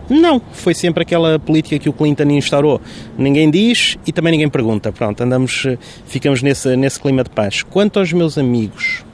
Não, 0.10 0.42
foi 0.52 0.74
sempre 0.74 1.04
aquela 1.04 1.40
política 1.40 1.80
que 1.80 1.88
o 1.88 1.94
Clinton 1.94 2.30
instaurou. 2.32 2.82
Ninguém 3.18 3.50
diz 3.50 3.98
e 4.06 4.12
também 4.12 4.32
ninguém 4.32 4.50
pergunta. 4.50 4.92
Pronto, 4.92 5.24
andamos, 5.24 5.66
ficamos 6.06 6.42
nesse, 6.42 6.76
nesse 6.76 7.00
clima 7.00 7.24
de 7.24 7.30
paz. 7.30 7.64
Quanto 7.64 7.98
aos 7.98 8.12
meus 8.12 8.38
amigos, 8.38 9.06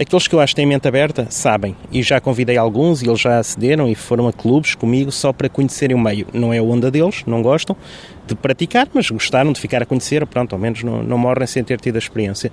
Aqueles 0.00 0.28
que 0.28 0.34
eu 0.36 0.38
acho 0.38 0.52
que 0.52 0.56
têm 0.60 0.66
mente 0.66 0.86
aberta 0.86 1.26
sabem, 1.28 1.74
e 1.90 2.04
já 2.04 2.20
convidei 2.20 2.56
alguns 2.56 3.02
e 3.02 3.08
eles 3.08 3.20
já 3.20 3.40
acederam 3.40 3.88
e 3.88 3.96
foram 3.96 4.28
a 4.28 4.32
clubes 4.32 4.76
comigo 4.76 5.10
só 5.10 5.32
para 5.32 5.48
conhecerem 5.48 5.96
o 5.96 5.98
meio. 5.98 6.24
Não 6.32 6.54
é 6.54 6.58
a 6.58 6.62
onda 6.62 6.88
deles, 6.88 7.24
não 7.26 7.42
gostam 7.42 7.76
de 8.24 8.36
praticar, 8.36 8.88
mas 8.94 9.10
gostaram 9.10 9.52
de 9.52 9.60
ficar 9.60 9.82
a 9.82 9.86
conhecer, 9.86 10.24
pronto, 10.24 10.52
ao 10.52 10.58
menos 10.60 10.84
não, 10.84 11.02
não 11.02 11.18
morrem 11.18 11.48
sem 11.48 11.64
ter 11.64 11.80
tido 11.80 11.96
a 11.96 11.98
experiência. 11.98 12.52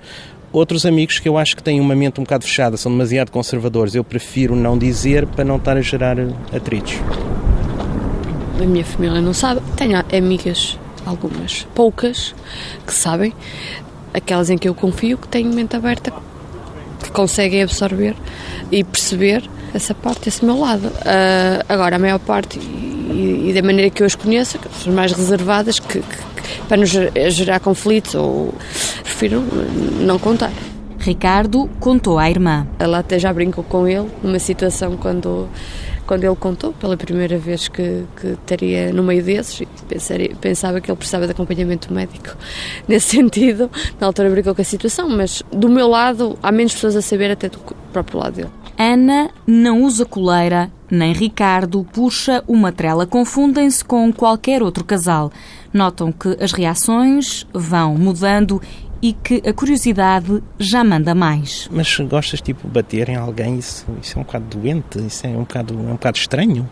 Outros 0.56 0.86
amigos 0.86 1.18
que 1.18 1.28
eu 1.28 1.36
acho 1.36 1.54
que 1.54 1.62
têm 1.62 1.78
uma 1.78 1.94
mente 1.94 2.18
um 2.18 2.24
bocado 2.24 2.46
fechada, 2.46 2.78
são 2.78 2.90
demasiado 2.90 3.30
conservadores, 3.30 3.94
eu 3.94 4.02
prefiro 4.02 4.56
não 4.56 4.78
dizer 4.78 5.26
para 5.26 5.44
não 5.44 5.56
estar 5.56 5.76
a 5.76 5.82
gerar 5.82 6.16
atritos. 6.50 6.94
A 8.58 8.64
minha 8.64 8.82
família 8.82 9.20
não 9.20 9.34
sabe. 9.34 9.60
Tenho 9.76 10.02
amigas, 10.16 10.78
algumas, 11.04 11.64
poucas, 11.74 12.34
que 12.86 12.94
sabem, 12.94 13.34
aquelas 14.14 14.48
em 14.48 14.56
que 14.56 14.66
eu 14.66 14.74
confio, 14.74 15.18
que 15.18 15.28
têm 15.28 15.44
mente 15.44 15.76
aberta, 15.76 16.10
que 17.02 17.10
conseguem 17.10 17.62
absorver 17.62 18.16
e 18.72 18.82
perceber 18.82 19.46
essa 19.76 19.94
parte, 19.94 20.28
esse 20.28 20.44
meu 20.44 20.58
lado. 20.58 20.88
Uh, 20.88 21.64
agora, 21.68 21.96
a 21.96 21.98
maior 21.98 22.18
parte, 22.18 22.58
e, 22.58 23.48
e, 23.48 23.52
da 23.54 23.62
maneira 23.62 23.90
que 23.90 24.02
eu 24.02 24.06
as 24.06 24.14
conheço, 24.14 24.58
que 24.58 24.68
são 24.82 24.92
mais 24.92 25.12
reservadas, 25.12 25.78
que, 25.78 26.00
que 26.00 26.62
para 26.68 26.76
nos 26.76 26.90
gerar 26.90 27.60
conflitos 27.60 28.14
ou 28.14 28.54
prefiro 29.02 29.42
não 30.00 30.18
contar. 30.18 30.52
Ricardo 30.98 31.68
contou 31.78 32.18
à 32.18 32.28
irmã. 32.28 32.66
Ela 32.78 32.98
até 32.98 33.18
já 33.18 33.32
brincou 33.32 33.62
com 33.62 33.86
ele 33.86 34.08
numa 34.22 34.38
situação 34.38 34.96
quando 34.96 35.48
quando 36.06 36.22
ele 36.22 36.36
contou 36.36 36.72
pela 36.72 36.96
primeira 36.96 37.36
vez 37.36 37.66
que, 37.66 38.04
que 38.20 38.28
estaria 38.28 38.92
no 38.92 39.02
meio 39.02 39.22
desses, 39.24 39.66
pensaria, 39.88 40.30
pensava 40.40 40.80
que 40.80 40.88
ele 40.88 40.96
precisava 40.96 41.26
de 41.26 41.32
acompanhamento 41.32 41.92
médico. 41.92 42.36
Nesse 42.86 43.16
sentido, 43.16 43.68
na 44.00 44.06
altura 44.06 44.30
brincou 44.30 44.54
com 44.54 44.62
a 44.62 44.64
situação, 44.64 45.08
mas 45.08 45.42
do 45.50 45.68
meu 45.68 45.88
lado 45.88 46.38
há 46.42 46.52
menos 46.52 46.74
pessoas 46.74 46.94
a 46.94 47.02
saber 47.02 47.30
até 47.32 47.48
do 47.48 47.58
próprio 47.92 48.20
lado 48.20 48.34
dele. 48.34 48.50
Ana 48.78 49.30
não 49.46 49.82
usa 49.82 50.04
coleira, 50.04 50.70
nem 50.90 51.12
Ricardo 51.12 51.84
puxa 51.92 52.44
uma 52.46 52.70
trela. 52.70 53.06
Confundem-se 53.06 53.84
com 53.84 54.12
qualquer 54.12 54.62
outro 54.62 54.84
casal 54.84 55.32
notam 55.72 56.10
que 56.10 56.36
as 56.40 56.52
reações 56.52 57.46
vão 57.52 57.94
mudando 57.94 58.60
e 59.02 59.12
que 59.12 59.42
a 59.46 59.52
curiosidade 59.52 60.42
já 60.58 60.82
manda 60.82 61.14
mais. 61.14 61.68
Mas 61.70 61.96
gostas 62.00 62.40
tipo 62.40 62.66
bater 62.66 63.08
em 63.08 63.16
alguém, 63.16 63.58
isso, 63.58 63.86
isso 64.02 64.18
é 64.18 64.20
um 64.20 64.24
bocado 64.24 64.58
doente, 64.58 65.06
isso 65.06 65.26
é 65.26 65.30
um 65.30 65.40
bocado, 65.40 65.74
é 65.74 65.76
um 65.76 65.92
bocado 65.92 66.16
estranho. 66.16 66.68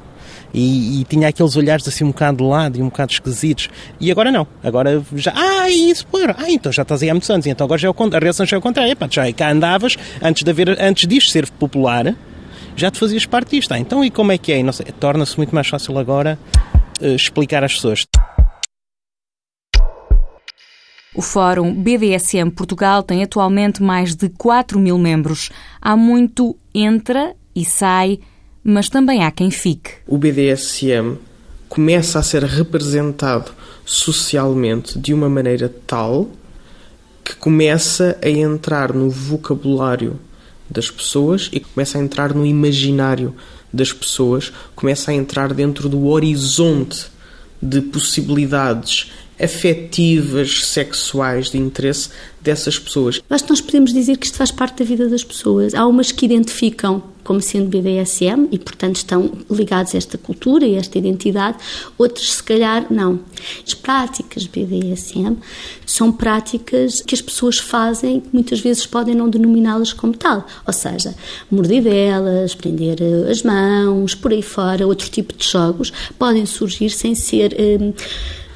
E, 0.55 1.01
e, 1.01 1.05
tinha 1.05 1.29
aqueles 1.29 1.57
olhares 1.57 1.87
assim 1.89 2.05
um 2.05 2.13
bocado 2.13 2.39
de 2.39 2.45
lado 2.45 2.79
e 2.79 2.83
um 2.83 2.87
bocado 2.87 3.13
esquisitos. 3.13 3.69
E 4.01 4.11
agora 4.11 4.31
não. 4.31 4.47
Agora 4.63 5.03
já. 5.17 5.33
Ah, 5.35 5.69
isso, 5.69 6.07
pô. 6.07 6.19
Ah, 6.19 6.49
então 6.49 6.71
já 6.71 6.83
estás 6.83 7.03
aí 7.03 7.11
há 7.11 7.15
muitos 7.15 7.29
anos. 7.29 7.45
Então 7.47 7.65
agora 7.65 7.81
já 7.81 7.89
é 7.89 7.91
o, 7.91 7.95
a 8.15 8.19
reação 8.21 8.47
já 8.47 8.57
é 8.57 8.59
o 8.59 8.63
contrário. 8.63 8.93
Epá, 8.93 9.09
já 9.11 9.31
cá 9.33 9.51
andavas, 9.51 9.97
antes 10.23 10.45
de 10.45 10.51
haver, 10.51 10.81
antes 10.81 11.31
ser 11.31 11.51
popular, 11.51 12.15
já 12.77 12.89
te 12.89 13.01
fazias 13.01 13.27
parte 13.27 13.57
disto. 13.57 13.73
Ah, 13.73 13.79
então 13.81 14.05
e 14.05 14.11
como 14.11 14.31
é 14.31 14.39
que 14.39 14.53
é? 14.53 14.63
Torna-se 15.01 15.37
muito 15.37 15.53
mais 15.53 15.67
fácil 15.67 15.99
agora 15.99 16.39
uh, 17.01 17.07
explicar 17.07 17.65
às 17.65 17.75
pessoas. 17.75 18.07
O 21.17 21.23
Fórum 21.23 21.73
BDSM 21.73 22.51
Portugal 22.51 23.03
tem 23.03 23.23
atualmente 23.23 23.83
mais 23.83 24.17
de 24.17 24.29
4 24.29 24.79
mil 24.79 24.99
membros. 24.99 25.51
Há 25.81 25.97
muito 25.97 26.57
entra 26.75 27.37
e 27.55 27.65
sai, 27.65 28.19
mas 28.65 28.89
também 28.89 29.23
há 29.23 29.31
quem 29.31 29.51
fique. 29.51 29.91
O 30.07 30.17
BDSM 30.17 31.19
começa 31.69 32.19
a 32.19 32.23
ser 32.23 32.43
representado 32.43 33.53
socialmente 33.85 34.99
de 34.99 35.13
uma 35.13 35.29
maneira 35.29 35.73
tal 35.87 36.31
que 37.23 37.37
começa 37.37 38.19
a 38.23 38.29
entrar 38.29 38.93
no 38.93 39.11
vocabulário 39.11 40.19
das 40.69 40.91
pessoas 40.91 41.51
e 41.53 41.61
começa 41.61 41.99
a 41.99 42.01
entrar 42.01 42.35
no 42.35 42.47
imaginário 42.47 43.35
das 43.73 43.93
pessoas, 43.93 44.53
começa 44.75 45.11
a 45.11 45.15
entrar 45.15 45.53
dentro 45.53 45.89
do 45.89 46.07
horizonte 46.07 47.07
de 47.61 47.81
possibilidades 47.81 49.11
afetivas, 49.41 50.65
sexuais, 50.65 51.51
de 51.51 51.59
interesse 51.59 52.11
dessas 52.41 52.79
pessoas. 52.79 53.21
Acho 53.29 53.45
que 53.45 53.51
nós 53.51 53.61
podemos 53.61 53.93
dizer 53.93 54.17
que 54.17 54.27
isto 54.27 54.39
faz 54.39 54.51
parte 54.51 54.79
da 54.79 54.85
vida 54.85 55.09
das 55.09 55.25
pessoas. 55.25 55.75
Há 55.75 55.87
umas 55.87 56.13
que 56.13 56.25
identificam 56.25 57.03
como 57.25 57.41
sendo 57.41 57.69
BDSM 57.69 58.49
e, 58.53 58.59
portanto, 58.59 58.97
estão 58.97 59.33
ligados 59.51 59.95
a 59.95 59.99
esta 59.99 60.17
cultura 60.19 60.67
e 60.67 60.77
a 60.77 60.79
esta 60.79 60.99
identidade, 60.99 61.59
outros, 61.99 62.35
se 62.35 62.43
calhar, 62.43 62.87
não. 62.91 63.21
As 63.67 63.75
práticas 63.75 64.47
BDSM 64.47 65.37
são 65.87 66.13
práticas 66.13 67.01
que 67.01 67.15
as 67.15 67.23
pessoas 67.23 67.59
fazem 67.59 68.21
que 68.21 68.29
muitas 68.33 68.61
vezes 68.61 68.87
podem 68.87 69.15
não 69.15 69.29
denominá-las 69.29 69.93
como 69.93 70.15
tal, 70.15 70.47
ou 70.67 70.73
seja, 70.73 71.15
mordidelas, 71.51 72.55
prender 72.55 72.99
eh, 73.01 73.31
as 73.31 73.43
mãos, 73.43 74.15
por 74.15 74.33
aí 74.33 74.43
fora, 74.43 74.87
outro 74.87 75.09
tipo 75.09 75.35
de 75.35 75.49
jogos 75.49 75.93
podem 76.19 76.47
surgir 76.47 76.91
sem 76.91 77.15
ser. 77.15 77.57
Hum, 77.59 77.93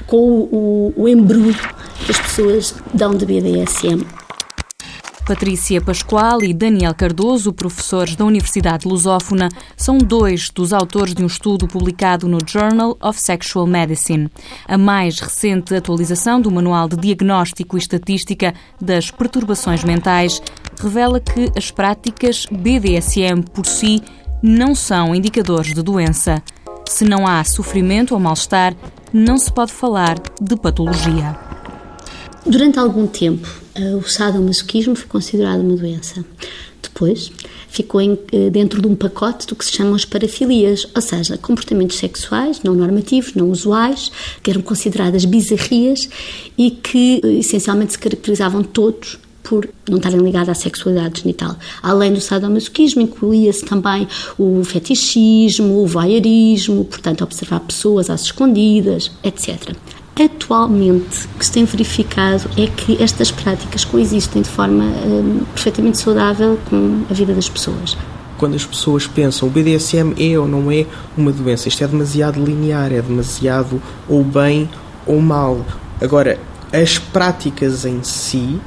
com 0.09 0.17
o, 0.17 0.95
o, 0.97 1.03
o 1.03 1.09
embrulho 1.09 1.55
que 2.05 2.11
as 2.11 2.19
pessoas 2.19 2.75
dão 2.95 3.15
de 3.15 3.27
BDSM. 3.27 4.18
Patrícia 5.29 5.79
Pascoal 5.79 6.43
e 6.43 6.55
Daniel 6.55 6.95
Cardoso, 6.95 7.53
professores 7.53 8.17
da 8.17 8.25
Universidade 8.25 8.89
Lusófona, 8.89 9.51
são 9.77 9.99
dois 9.99 10.49
dos 10.49 10.73
autores 10.73 11.13
de 11.13 11.23
um 11.23 11.27
estudo 11.27 11.69
publicado 11.69 12.27
no 12.27 12.39
Journal 12.47 12.97
of 12.99 13.21
Sexual 13.21 13.67
Medicine. 13.67 14.31
A 14.67 14.79
mais 14.79 15.21
recente 15.21 15.75
atualização 15.75 16.41
do 16.41 16.51
Manual 16.51 16.89
de 16.89 16.97
Diagnóstico 16.97 17.77
e 17.77 17.79
Estatística 17.79 18.55
das 18.81 19.11
Perturbações 19.11 19.85
Mentais 19.85 20.41
revela 20.81 21.21
que 21.21 21.53
as 21.55 21.71
práticas 21.71 22.47
BDSM 22.51 23.43
por 23.53 23.67
si 23.67 24.01
não 24.43 24.75
são 24.75 25.15
indicadores 25.15 25.75
de 25.75 25.83
doença. 25.83 26.43
Se 26.87 27.05
não 27.05 27.27
há 27.27 27.45
sofrimento 27.45 28.15
ou 28.15 28.19
mal-estar, 28.19 28.75
não 29.13 29.37
se 29.37 29.53
pode 29.53 29.73
falar 29.73 30.19
de 30.41 30.57
patologia. 30.57 31.39
Durante 32.47 32.79
algum 32.79 33.07
tempo, 33.07 33.68
o 33.97 34.09
sadomasoquismo 34.09 34.95
foi 34.95 35.07
considerado 35.07 35.61
uma 35.61 35.77
doença. 35.77 36.25
Depois, 36.83 37.31
ficou 37.69 38.01
em, 38.01 38.19
eh, 38.33 38.51
dentro 38.51 38.81
de 38.81 38.89
um 38.89 38.95
pacote 38.95 39.47
do 39.47 39.55
que 39.55 39.65
se 39.65 39.73
chamam 39.73 39.95
as 39.95 40.05
parafilias, 40.05 40.87
ou 40.95 41.03
seja, 41.03 41.37
comportamentos 41.39 41.97
sexuais 41.97 42.63
não 42.63 42.75
normativos, 42.75 43.35
não 43.35 43.51
usuais, 43.51 44.11
que 44.43 44.51
eram 44.51 44.63
consideradas 44.63 45.25
bizarrias 45.25 46.09
e 46.57 46.71
que 46.71 47.21
eh, 47.23 47.35
essencialmente 47.35 47.93
se 47.93 47.99
caracterizavam 47.99 48.63
todos 48.63 49.19
por 49.43 49.67
não 49.89 49.97
estarem 49.97 50.21
ligados 50.21 50.51
à 50.51 50.55
sexualidade 50.55 51.23
genital. 51.23 51.57
Além 51.83 52.13
do 52.13 52.21
sadomasoquismo, 52.21 53.01
incluía-se 53.01 53.65
também 53.65 54.07
o 54.39 54.63
fetichismo, 54.63 55.83
o 55.83 55.87
voyeurismo, 55.87 56.85
portanto, 56.85 57.23
observar 57.23 57.61
pessoas 57.61 58.11
às 58.11 58.23
escondidas, 58.25 59.11
etc. 59.25 59.75
Atualmente, 60.19 61.27
o 61.27 61.39
que 61.39 61.47
se 61.47 61.53
tem 61.53 61.65
verificado 61.65 62.51
é 62.57 62.67
que 62.67 63.01
estas 63.01 63.31
práticas 63.31 63.85
coexistem 63.85 64.43
de 64.43 64.49
forma 64.49 64.83
hum, 64.83 65.43
perfeitamente 65.55 65.99
saudável 65.99 66.59
com 66.69 67.05
a 67.09 67.15
vida 67.15 67.33
das 67.33 67.49
pessoas. 67.49 67.97
Quando 68.37 68.57
as 68.57 68.67
pessoas 68.67 69.07
pensam 69.07 69.49
o 69.49 69.51
BDSM 69.51 70.15
é 70.19 70.37
ou 70.37 70.49
não 70.49 70.73
é 70.73 70.87
uma 71.17 71.31
doença, 71.31 71.69
isto 71.69 71.85
é 71.85 71.87
demasiado 71.87 72.45
linear, 72.45 72.93
é 72.93 73.01
demasiado 73.01 73.81
ou 74.09 74.25
bem 74.25 74.69
ou 75.07 75.21
mal. 75.21 75.65
Agora, 76.01 76.37
as 76.73 76.99
práticas 76.99 77.85
em 77.85 78.03
si 78.03 78.61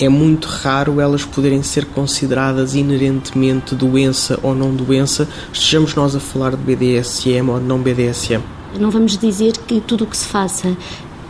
é 0.00 0.08
muito 0.08 0.46
raro 0.46 1.00
elas 1.00 1.24
poderem 1.24 1.62
ser 1.62 1.84
consideradas 1.84 2.74
inerentemente 2.74 3.76
doença 3.76 4.40
ou 4.42 4.56
não 4.56 4.74
doença, 4.74 5.28
estejamos 5.52 5.94
nós 5.94 6.16
a 6.16 6.20
falar 6.20 6.56
de 6.56 6.56
BDSM 6.56 7.48
ou 7.48 7.60
não 7.60 7.78
BDSM. 7.78 8.42
Não 8.78 8.90
vamos 8.90 9.16
dizer 9.16 9.52
que 9.66 9.80
tudo 9.80 10.04
o 10.04 10.06
que 10.06 10.16
se 10.16 10.26
faça, 10.26 10.76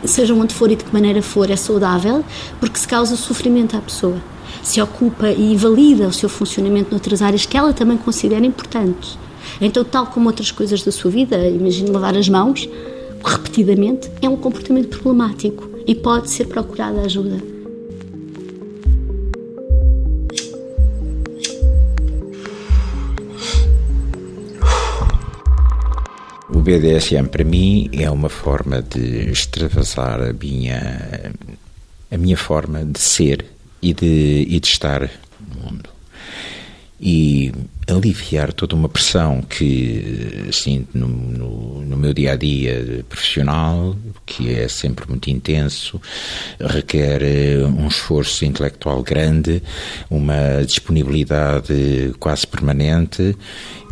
seja 0.05 0.33
onde 0.33 0.53
for 0.53 0.71
e 0.71 0.75
de 0.75 0.83
que 0.83 0.93
maneira 0.93 1.21
for, 1.21 1.49
é 1.49 1.55
saudável, 1.55 2.23
porque 2.59 2.77
se 2.77 2.87
causa 2.87 3.15
sofrimento 3.15 3.75
à 3.75 3.81
pessoa. 3.81 4.17
Se 4.61 4.81
ocupa 4.81 5.29
e 5.29 5.53
invalida 5.53 6.07
o 6.07 6.13
seu 6.13 6.29
funcionamento 6.29 6.91
noutras 6.91 7.21
áreas 7.21 7.45
que 7.45 7.57
ela 7.57 7.73
também 7.73 7.97
considera 7.97 8.45
importantes. 8.45 9.17
Então, 9.59 9.83
tal 9.83 10.07
como 10.07 10.27
outras 10.27 10.51
coisas 10.51 10.83
da 10.83 10.91
sua 10.91 11.09
vida, 11.09 11.47
imagine 11.47 11.89
lavar 11.89 12.15
as 12.15 12.29
mãos 12.29 12.69
repetidamente, 13.23 14.09
é 14.21 14.29
um 14.29 14.35
comportamento 14.35 14.89
problemático 14.89 15.69
e 15.85 15.93
pode 15.93 16.29
ser 16.29 16.47
procurada 16.47 17.01
ajuda. 17.01 17.50
O 26.61 26.63
BDSM 26.63 27.27
para 27.27 27.43
mim 27.43 27.89
é 27.91 28.07
uma 28.11 28.29
forma 28.29 28.83
de 28.83 29.31
extravasar 29.31 30.21
a 30.21 30.31
minha, 30.31 31.33
a 32.11 32.17
minha 32.19 32.37
forma 32.37 32.85
de 32.85 32.99
ser 32.99 33.47
e 33.81 33.95
de, 33.95 34.45
e 34.47 34.59
de 34.59 34.67
estar 34.67 35.09
no 35.39 35.63
mundo. 35.63 35.89
E 37.03 37.51
aliviar 37.87 38.53
toda 38.53 38.75
uma 38.75 38.87
pressão 38.87 39.41
que 39.41 40.49
sinto 40.51 40.95
no, 40.95 41.07
no, 41.07 41.81
no, 41.81 41.97
meu 41.97 42.13
dia 42.13 42.33
a 42.33 42.35
dia 42.35 43.03
profissional, 43.09 43.95
que 44.25 44.53
é 44.53 44.67
sempre 44.67 45.09
muito 45.09 45.29
intenso, 45.29 45.99
requer 46.59 47.23
eh, 47.23 47.65
um 47.65 47.87
esforço 47.87 48.45
intelectual 48.45 49.01
grande, 49.01 49.63
uma 50.11 50.63
disponibilidade 50.63 52.13
quase 52.19 52.45
permanente 52.45 53.35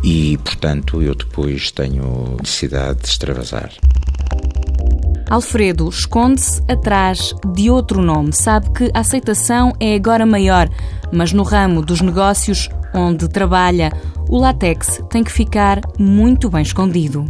e, 0.04 0.38
portanto, 0.38 1.02
eu 1.02 1.14
depois 1.14 1.70
tenho 1.72 2.36
necessidade 2.40 3.00
de 3.00 3.08
extravasar. 3.08 3.72
Alfredo 5.28 5.88
esconde-se 5.88 6.60
atrás 6.68 7.32
de 7.54 7.70
outro 7.70 8.02
nome. 8.02 8.32
Sabe 8.32 8.68
que 8.72 8.90
a 8.92 8.98
aceitação 8.98 9.72
é 9.78 9.94
agora 9.94 10.26
maior, 10.26 10.68
mas 11.12 11.32
no 11.32 11.42
ramo 11.42 11.82
dos 11.82 12.00
negócios 12.00 12.68
onde 12.94 13.28
trabalha, 13.28 13.90
o 14.28 14.38
látex 14.38 15.00
tem 15.10 15.24
que 15.24 15.32
ficar 15.32 15.80
muito 15.98 16.48
bem 16.48 16.62
escondido. 16.62 17.24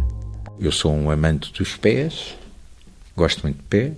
Eu 0.59 0.71
sou 0.71 0.93
um 0.93 1.09
amante 1.09 1.51
dos 1.53 1.75
pés, 1.75 2.35
gosto 3.15 3.41
muito 3.43 3.57
de 3.57 3.63
pés, 3.63 3.93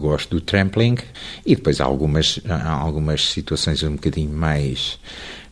gosto 0.00 0.36
do 0.36 0.40
trampling 0.40 0.96
e 1.44 1.54
depois 1.54 1.80
há 1.80 1.84
algumas, 1.84 2.40
há 2.48 2.70
algumas 2.70 3.28
situações 3.28 3.82
um 3.82 3.92
bocadinho 3.92 4.32
mais 4.32 4.98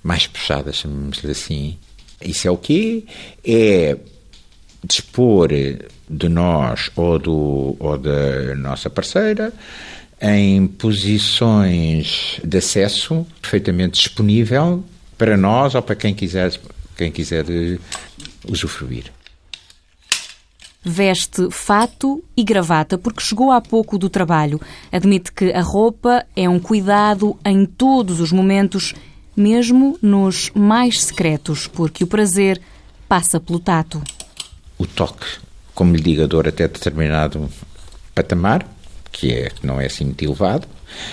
mais 0.03 0.27
puxadas, 0.27 0.77
chamamos-lhe 0.77 1.31
assim. 1.31 1.79
Isso 2.23 2.49
é 2.49 2.51
o 2.51 2.57
quê? 2.57 3.05
É 3.45 3.97
dispor 4.83 5.51
de 6.09 6.29
nós 6.29 6.90
ou, 6.97 7.19
do, 7.19 7.77
ou 7.79 7.99
da 7.99 8.55
nossa 8.57 8.88
parceira 8.88 9.53
em 10.21 10.67
posições 10.67 12.41
de 12.45 12.59
acesso 12.59 13.27
perfeitamente 13.41 13.99
disponível 13.99 14.85
para 15.17 15.37
nós 15.37 15.75
ou 15.75 15.83
para 15.83 15.95
quem 15.95 16.15
quiser, 16.15 16.53
quem 16.97 17.11
quiser 17.11 17.45
usufruir. 18.47 19.05
Veste 20.83 21.51
fato 21.51 22.25
e 22.35 22.43
gravata 22.43 22.97
porque 22.97 23.21
chegou 23.21 23.51
há 23.51 23.61
pouco 23.61 23.99
do 23.99 24.09
trabalho. 24.09 24.61
Admite 24.91 25.31
que 25.33 25.53
a 25.53 25.61
roupa 25.61 26.25
é 26.35 26.49
um 26.49 26.59
cuidado 26.59 27.39
em 27.45 27.67
todos 27.67 28.19
os 28.19 28.33
momentos 28.33 28.95
mesmo 29.37 29.99
nos 30.03 30.51
mais 30.55 31.03
secretos, 31.03 31.67
porque 31.67 32.05
o 32.05 32.07
prazer 32.07 32.61
passa 33.09 33.39
pelo 33.39 33.59
tato. 33.59 34.03
O 34.79 34.87
toque, 34.87 35.27
como 35.75 35.95
lhe 35.95 36.03
digo, 36.03 36.27
dor 36.27 36.49
até 36.49 36.67
determinado 36.67 37.49
patamar, 38.15 38.67
que 39.12 39.33
é 39.33 39.51
não 39.62 39.81
é 39.81 39.87
assim 39.87 40.05
muito 40.05 40.23
elevado, 40.25 40.66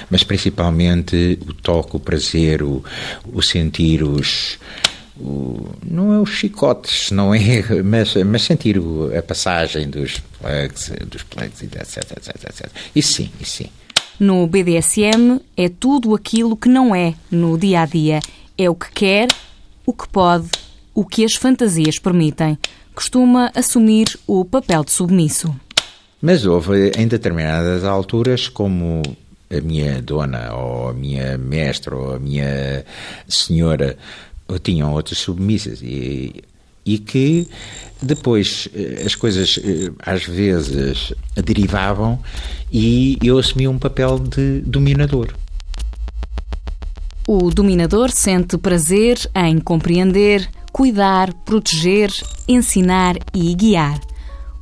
mas 0.10 0.24
principalmente 0.24 1.40
o 1.48 1.54
toque, 1.54 1.96
o 1.96 2.00
prazer, 2.00 2.64
o, 2.64 2.84
o 3.32 3.42
sentir 3.42 4.04
os 4.04 4.58
o, 5.20 5.70
não 5.84 6.14
é 6.14 6.20
os 6.20 6.30
chicotes, 6.30 7.12
não 7.12 7.34
é, 7.34 7.64
mas, 7.84 8.16
mas 8.16 8.44
sentir 8.44 8.78
o, 8.78 9.16
a 9.18 9.22
passagem 9.22 9.90
dos 9.90 10.20
plugs, 10.40 10.92
dos 11.08 11.24
plugs, 11.24 11.62
etc, 11.64 12.12
etc, 12.18 12.36
etc. 12.46 12.72
Isso 12.96 13.14
sim, 13.14 13.30
isso 13.40 13.58
sim. 13.58 13.70
No 14.20 14.48
BDSM 14.48 15.40
é 15.56 15.70
tudo 15.70 16.16
aquilo 16.16 16.58
que 16.58 16.70
não 16.70 16.96
é 16.96 17.14
no 17.30 17.58
dia 17.58 17.82
a 17.82 17.86
dia. 17.86 18.20
É 18.58 18.70
o 18.70 18.74
que 18.74 18.92
quer, 18.92 19.28
o 19.86 19.94
que 19.94 20.10
pode, 20.10 20.50
o 20.94 21.06
que 21.06 21.24
as 21.24 21.36
fantasias 21.36 22.00
permitem. 22.00 22.58
Costuma 22.96 23.52
assumir 23.54 24.20
o 24.26 24.44
papel 24.44 24.84
de 24.84 24.92
submisso. 24.92 25.56
Mas 26.22 26.46
houve 26.46 26.92
em 26.98 27.08
determinadas 27.08 27.84
alturas, 27.84 28.48
como 28.48 29.02
a 29.50 29.62
minha 29.62 30.02
dona, 30.02 30.54
ou 30.54 30.90
a 30.90 30.94
minha 30.94 31.38
mestra, 31.38 31.96
ou 31.96 32.16
a 32.16 32.20
minha 32.20 32.84
senhora, 33.28 33.98
tinham 34.64 34.94
outras 34.94 35.20
submissas. 35.20 35.82
E 35.82 36.44
e 36.88 36.98
que 36.98 37.48
depois 38.02 38.70
eh, 38.74 39.04
as 39.06 39.14
coisas 39.14 39.60
eh, 39.62 39.92
às 40.00 40.24
vezes 40.24 41.14
derivavam 41.36 42.18
e 42.72 43.18
eu 43.22 43.38
assumi 43.38 43.68
um 43.68 43.78
papel 43.78 44.18
de 44.18 44.62
dominador. 44.62 45.36
O 47.28 47.50
dominador 47.52 48.10
sente 48.10 48.58
prazer 48.58 49.18
em 49.36 49.60
compreender, 49.60 50.50
cuidar, 50.72 51.34
proteger, 51.46 52.10
ensinar 52.48 53.18
e 53.34 53.54
guiar. 53.54 54.00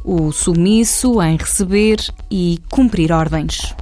O 0.07 0.31
submisso 0.31 1.19
em 1.19 1.35
receber 1.35 1.97
e 2.29 2.59
cumprir 2.69 3.11
ordens. 3.11 3.73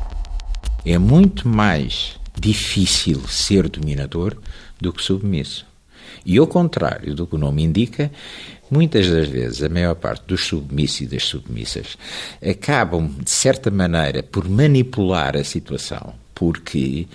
É 0.85 0.97
muito 0.97 1.45
mais 1.49 2.17
difícil 2.39 3.19
ser 3.27 3.67
dominador 3.67 4.37
do 4.79 4.93
que 4.93 5.03
submisso. 5.03 5.65
E 6.25 6.37
ao 6.37 6.47
contrário 6.47 7.13
do 7.13 7.27
que 7.27 7.35
o 7.35 7.37
nome 7.37 7.63
indica, 7.63 8.09
muitas 8.71 9.09
das 9.09 9.27
vezes 9.27 9.61
a 9.63 9.67
maior 9.67 9.95
parte 9.95 10.23
dos 10.25 10.45
submissos 10.45 11.01
e 11.01 11.07
das 11.07 11.23
submissas 11.23 11.97
acabam, 12.41 13.13
de 13.21 13.29
certa 13.29 13.69
maneira, 13.69 14.23
por 14.23 14.47
manipular 14.47 15.35
a 15.35 15.43
situação, 15.43 16.13
porque 16.33 17.05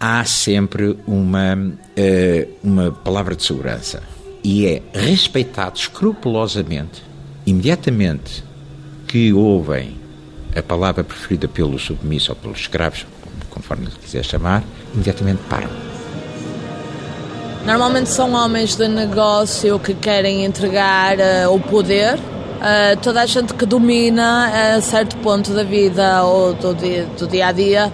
há 0.00 0.24
sempre 0.24 0.98
uma, 1.06 1.54
uh, 1.54 2.50
uma 2.60 2.90
palavra 2.90 3.36
de 3.36 3.44
segurança 3.44 4.02
e 4.42 4.66
é 4.66 4.82
respeitado 4.92 5.78
escrupulosamente, 5.78 7.08
imediatamente 7.46 8.44
que 9.06 9.32
ouvem 9.32 9.96
a 10.56 10.62
palavra 10.62 11.04
preferida 11.04 11.48
pelo 11.48 11.78
submisso 11.78 12.32
ou 12.32 12.36
pelos 12.36 12.60
escravos, 12.60 13.06
conforme 13.50 13.86
lhe 13.86 13.92
quiser 13.92 14.24
chamar, 14.24 14.62
imediatamente 14.94 15.40
param. 15.48 15.70
Normalmente 17.64 18.08
são 18.08 18.32
homens 18.32 18.74
de 18.74 18.88
negócio 18.88 19.78
que 19.78 19.94
querem 19.94 20.44
entregar 20.44 21.16
uh, 21.18 21.54
o 21.54 21.60
poder. 21.60 22.14
Uh, 22.16 22.96
toda 23.02 23.22
a 23.22 23.26
gente 23.26 23.54
que 23.54 23.66
domina 23.66 24.76
a 24.76 24.80
certo 24.80 25.16
ponto 25.18 25.52
da 25.52 25.62
vida 25.62 26.24
ou 26.24 26.54
do 26.54 26.74
dia, 26.74 27.06
do 27.18 27.26
dia 27.26 27.46
a 27.46 27.52
dia 27.52 27.92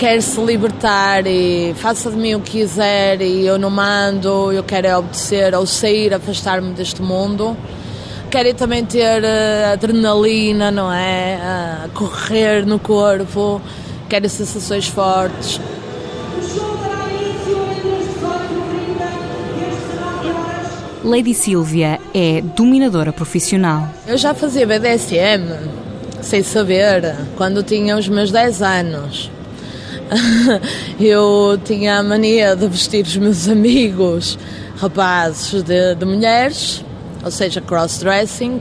quer 0.00 0.22
se 0.22 0.40
libertar 0.40 1.26
e 1.26 1.74
faça 1.76 2.10
de 2.10 2.16
mim 2.16 2.34
o 2.34 2.40
que 2.40 2.60
quiser 2.60 3.20
e 3.20 3.44
eu 3.44 3.58
não 3.58 3.68
mando, 3.68 4.50
eu 4.50 4.62
quero 4.62 4.86
é 4.86 4.96
obedecer 4.96 5.54
ou 5.54 5.66
sair, 5.66 6.14
afastar-me 6.14 6.72
deste 6.72 7.02
mundo. 7.02 7.54
Querem 8.30 8.54
também 8.54 8.84
ter 8.84 9.22
uh, 9.22 9.72
adrenalina, 9.72 10.70
não 10.70 10.92
é? 10.92 11.86
Uh, 11.86 11.90
correr 11.90 12.64
no 12.64 12.78
corpo, 12.78 13.60
querem 14.08 14.28
sensações 14.28 14.86
fortes. 14.86 15.60
Lady 21.02 21.34
Silvia 21.34 21.98
é 22.14 22.40
dominadora 22.40 23.12
profissional. 23.12 23.88
Eu 24.06 24.16
já 24.16 24.32
fazia 24.32 24.66
BDSM, 24.66 25.68
sem 26.22 26.42
saber, 26.42 27.16
quando 27.36 27.64
tinha 27.64 27.96
os 27.96 28.08
meus 28.08 28.30
10 28.30 28.62
anos. 28.62 29.30
Eu 31.00 31.58
tinha 31.64 31.98
a 31.98 32.02
mania 32.02 32.54
de 32.54 32.68
vestir 32.68 33.04
os 33.04 33.16
meus 33.16 33.48
amigos 33.48 34.38
rapazes 34.76 35.62
de, 35.62 35.94
de 35.94 36.04
mulheres, 36.04 36.84
ou 37.24 37.30
seja, 37.30 37.60
cross-dressing, 37.60 38.60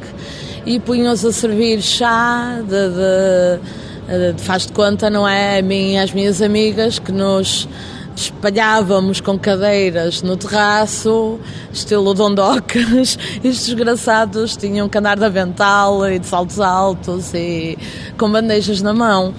e 0.66 0.80
punha-os 0.80 1.26
a 1.26 1.32
servir 1.32 1.82
chá 1.82 2.60
de, 2.62 2.68
de, 2.70 4.34
de, 4.34 4.42
faz 4.42 4.66
de 4.66 4.74
conta, 4.74 5.10
não 5.10 5.28
é? 5.28 5.60
A 5.60 5.62
mim 5.62 5.94
e 5.94 5.98
as 5.98 6.12
minhas 6.12 6.42
amigas 6.42 7.00
que 7.00 7.12
nos 7.12 7.68
espalhávamos 8.16 9.22
com 9.22 9.40
cadeiras 9.40 10.22
no 10.22 10.36
terraço, 10.36 11.40
estilo 11.72 12.14
dondocas, 12.14 13.18
e 13.44 13.48
os 13.48 13.66
desgraçados 13.66 14.58
tinham 14.58 14.90
que 14.90 14.98
andar 14.98 15.18
de 15.18 15.26
avental 15.26 16.08
e 16.10 16.20
de 16.20 16.28
saltos 16.28 16.60
altos 16.60 17.34
e 17.34 17.78
com 18.18 18.30
bandejas 18.30 18.82
na 18.82 18.94
mão. 18.94 19.34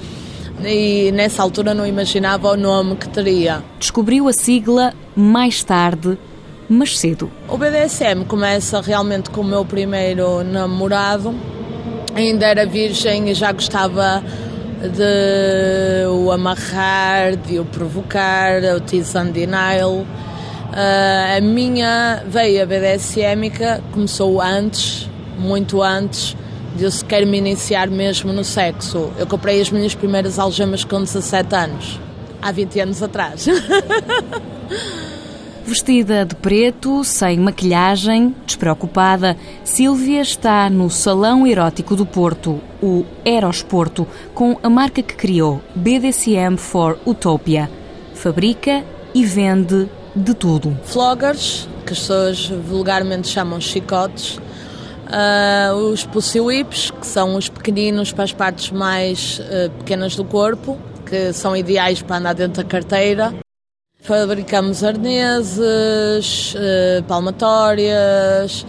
E 0.64 1.10
nessa 1.12 1.42
altura 1.42 1.72
não 1.72 1.86
imaginava 1.86 2.50
o 2.50 2.56
nome 2.56 2.96
que 2.96 3.08
teria. 3.08 3.62
Descobriu 3.78 4.28
a 4.28 4.32
sigla 4.32 4.92
mais 5.16 5.62
tarde, 5.62 6.18
mas 6.70 6.96
cedo. 6.96 7.28
O 7.48 7.58
BDSM 7.58 8.24
começa 8.24 8.80
realmente 8.80 9.28
com 9.28 9.40
o 9.40 9.44
meu 9.44 9.64
primeiro 9.64 10.44
namorado. 10.44 11.34
Ainda 12.14 12.46
era 12.46 12.64
virgem 12.64 13.28
e 13.28 13.34
já 13.34 13.50
gostava 13.50 14.22
de 14.80 16.06
o 16.08 16.30
amarrar, 16.30 17.34
de 17.34 17.58
o 17.58 17.64
provocar, 17.64 18.62
o 18.76 18.80
tease 18.80 19.18
and 19.18 19.32
denial. 19.32 19.94
Uh, 19.94 21.36
a 21.36 21.40
minha 21.40 22.22
veia 22.28 22.64
BDSMica 22.64 23.82
começou 23.90 24.40
antes, 24.40 25.10
muito 25.36 25.82
antes, 25.82 26.36
de 26.76 26.84
eu 26.84 26.90
sequer 26.92 27.26
me 27.26 27.36
iniciar 27.36 27.90
mesmo 27.90 28.32
no 28.32 28.44
sexo. 28.44 29.10
Eu 29.18 29.26
comprei 29.26 29.60
as 29.60 29.72
minhas 29.72 29.96
primeiras 29.96 30.38
algemas 30.38 30.84
com 30.84 31.02
17 31.02 31.52
anos, 31.52 32.00
há 32.40 32.52
20 32.52 32.80
anos 32.80 33.02
atrás. 33.02 33.46
Vestida 35.70 36.24
de 36.24 36.34
preto, 36.34 37.04
sem 37.04 37.38
maquilhagem, 37.38 38.34
despreocupada, 38.44 39.36
Sílvia 39.62 40.20
está 40.20 40.68
no 40.68 40.90
Salão 40.90 41.46
Erótico 41.46 41.94
do 41.94 42.04
Porto, 42.04 42.60
o 42.82 43.06
Eros 43.24 43.62
Porto, 43.62 44.04
com 44.34 44.58
a 44.64 44.68
marca 44.68 45.00
que 45.00 45.14
criou, 45.14 45.62
BDSM 45.76 46.56
for 46.56 46.98
Utopia. 47.06 47.70
Fabrica 48.14 48.84
e 49.14 49.24
vende 49.24 49.88
de 50.16 50.34
tudo. 50.34 50.76
Floggers, 50.86 51.68
que 51.86 51.92
as 51.92 52.00
pessoas 52.00 52.46
vulgarmente 52.48 53.28
chamam 53.28 53.60
chicotes, 53.60 54.38
uh, 54.38 55.76
os 55.92 56.04
pussy 56.04 56.40
whips, 56.40 56.90
que 56.90 57.06
são 57.06 57.36
os 57.36 57.48
pequeninos 57.48 58.10
para 58.10 58.24
as 58.24 58.32
partes 58.32 58.72
mais 58.72 59.38
uh, 59.38 59.70
pequenas 59.78 60.16
do 60.16 60.24
corpo, 60.24 60.76
que 61.06 61.32
são 61.32 61.56
ideais 61.56 62.02
para 62.02 62.16
andar 62.16 62.32
dentro 62.32 62.60
da 62.60 62.68
carteira. 62.68 63.32
Fabricamos 64.02 64.82
arneses, 64.82 66.54
uh, 66.54 67.02
palmatórias, 67.06 68.64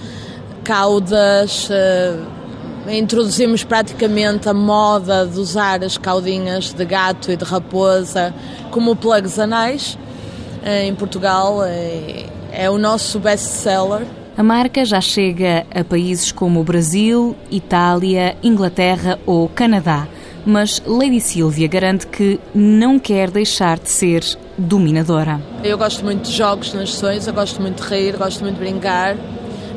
caudas. 0.61 1.69
Uh, 1.69 2.91
introduzimos 2.91 3.63
praticamente 3.63 4.49
a 4.49 4.53
moda 4.53 5.25
de 5.25 5.39
usar 5.39 5.83
as 5.85 5.97
caudinhas 5.97 6.73
de 6.73 6.83
gato 6.83 7.31
e 7.31 7.37
de 7.37 7.45
raposa 7.45 8.33
como 8.71 8.93
plugs 8.93 9.39
anais. 9.39 9.97
Uh, 10.63 10.85
em 10.85 10.95
Portugal 10.95 11.59
é, 11.63 12.69
o 12.69 12.77
nosso 12.77 13.17
best-seller. 13.17 14.05
A 14.35 14.43
marca 14.43 14.83
já 14.83 14.99
chega 14.99 15.65
a 15.73 15.81
países 15.83 16.31
como 16.31 16.59
o 16.59 16.63
Brasil, 16.63 17.37
Itália, 17.49 18.35
Inglaterra 18.43 19.17
ou 19.25 19.47
Canadá 19.47 20.07
mas 20.45 20.81
Lady 20.85 21.19
Silvia 21.19 21.67
garante 21.67 22.07
que 22.07 22.39
não 22.53 22.97
quer 22.97 23.29
deixar 23.29 23.77
de 23.77 23.89
ser 23.89 24.23
dominadora. 24.61 25.41
Eu 25.63 25.77
gosto 25.77 26.03
muito 26.03 26.29
de 26.29 26.35
jogos 26.35 26.73
nas 26.73 26.93
sessões, 26.93 27.27
eu 27.27 27.33
gosto 27.33 27.61
muito 27.61 27.83
de 27.83 27.89
rir, 27.89 28.15
gosto 28.17 28.41
muito 28.41 28.55
de 28.55 28.61
brincar. 28.61 29.15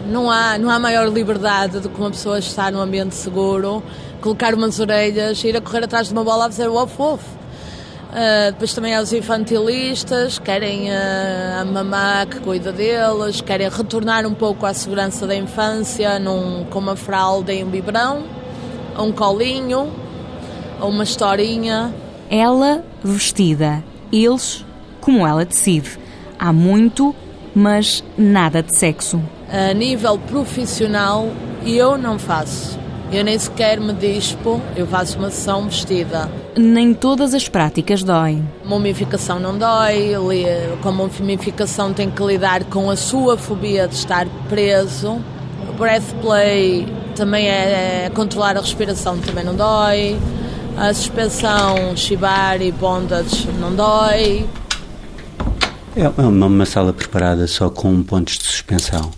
Não 0.06 0.30
há, 0.30 0.58
não 0.58 0.68
há 0.68 0.78
maior 0.78 1.08
liberdade 1.08 1.80
do 1.80 1.88
que 1.88 1.98
uma 1.98 2.10
pessoa 2.10 2.38
estar 2.38 2.70
num 2.70 2.80
ambiente 2.80 3.14
seguro, 3.14 3.82
colocar 4.20 4.54
umas 4.54 4.78
orelhas, 4.78 5.42
ir 5.42 5.56
a 5.56 5.60
correr 5.60 5.84
atrás 5.84 6.08
de 6.08 6.12
uma 6.12 6.22
bola 6.22 6.46
a 6.46 6.48
fazer 6.48 6.68
o 6.68 6.74
off-off. 6.74 7.24
Uh, 7.24 8.52
depois 8.52 8.72
também 8.72 8.94
há 8.94 9.00
os 9.00 9.12
infantilistas, 9.12 10.38
querem 10.38 10.88
uh, 10.88 11.60
a 11.60 11.64
mamá 11.64 12.24
que 12.26 12.38
cuida 12.38 12.70
deles, 12.70 13.40
querem 13.40 13.68
retornar 13.68 14.24
um 14.24 14.34
pouco 14.34 14.64
à 14.66 14.72
segurança 14.72 15.26
da 15.26 15.34
infância 15.34 16.16
num, 16.20 16.64
com 16.70 16.78
uma 16.78 16.94
fralda 16.94 17.52
e 17.52 17.64
um 17.64 17.68
biberão, 17.68 18.22
um 18.96 19.10
colinho, 19.10 19.90
ou 20.80 20.90
uma 20.90 21.02
historinha. 21.02 21.92
Ela 22.30 22.84
vestida, 23.02 23.82
eles 24.12 24.64
como 25.04 25.26
ela 25.26 25.44
decide. 25.44 25.98
Há 26.38 26.52
muito, 26.52 27.14
mas 27.54 28.02
nada 28.16 28.62
de 28.62 28.74
sexo. 28.74 29.20
A 29.48 29.72
nível 29.74 30.18
profissional, 30.18 31.28
eu 31.64 31.98
não 31.98 32.18
faço. 32.18 32.78
Eu 33.12 33.22
nem 33.22 33.38
sequer 33.38 33.78
me 33.78 33.92
dispo, 33.92 34.60
eu 34.74 34.86
faço 34.86 35.18
uma 35.18 35.30
sessão 35.30 35.66
vestida. 35.66 36.28
Nem 36.56 36.94
todas 36.94 37.34
as 37.34 37.48
práticas 37.48 38.02
doem. 38.02 38.42
Mumificação 38.64 39.38
não 39.38 39.56
dói, 39.56 40.12
com 40.82 40.88
a 40.88 40.92
mumificação 40.92 41.92
tem 41.92 42.10
que 42.10 42.22
lidar 42.24 42.64
com 42.64 42.90
a 42.90 42.96
sua 42.96 43.36
fobia 43.36 43.86
de 43.86 43.94
estar 43.94 44.26
preso. 44.48 45.20
O 45.68 45.72
breathplay 45.74 46.86
também 47.14 47.46
é, 47.46 48.06
é 48.06 48.10
controlar 48.10 48.56
a 48.56 48.60
respiração, 48.60 49.18
também 49.18 49.44
não 49.44 49.54
dói. 49.54 50.18
A 50.76 50.92
suspensão 50.92 51.94
Shibari 51.94 52.72
Bondage 52.72 53.48
não 53.60 53.72
dói. 53.74 54.44
É 55.96 56.08
uma, 56.08 56.46
uma 56.46 56.66
sala 56.66 56.92
preparada 56.92 57.46
só 57.46 57.70
com 57.70 58.02
pontos 58.02 58.36
de 58.36 58.44
suspensão. 58.44 59.12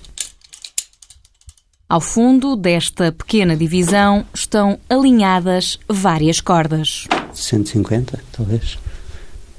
Ao 1.89 2.03
fundo 2.03 2.55
desta 2.55 3.11
pequena 3.11 3.57
divisão 3.57 4.27
estão 4.35 4.79
alinhadas 4.91 5.79
várias 5.89 6.39
cordas. 6.41 7.07
150, 7.33 8.21
talvez. 8.31 8.77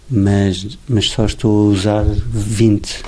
Mas, 0.08 0.78
mas 0.88 1.10
só 1.10 1.26
estou 1.26 1.70
a 1.70 1.72
usar 1.72 2.04
20. 2.04 3.02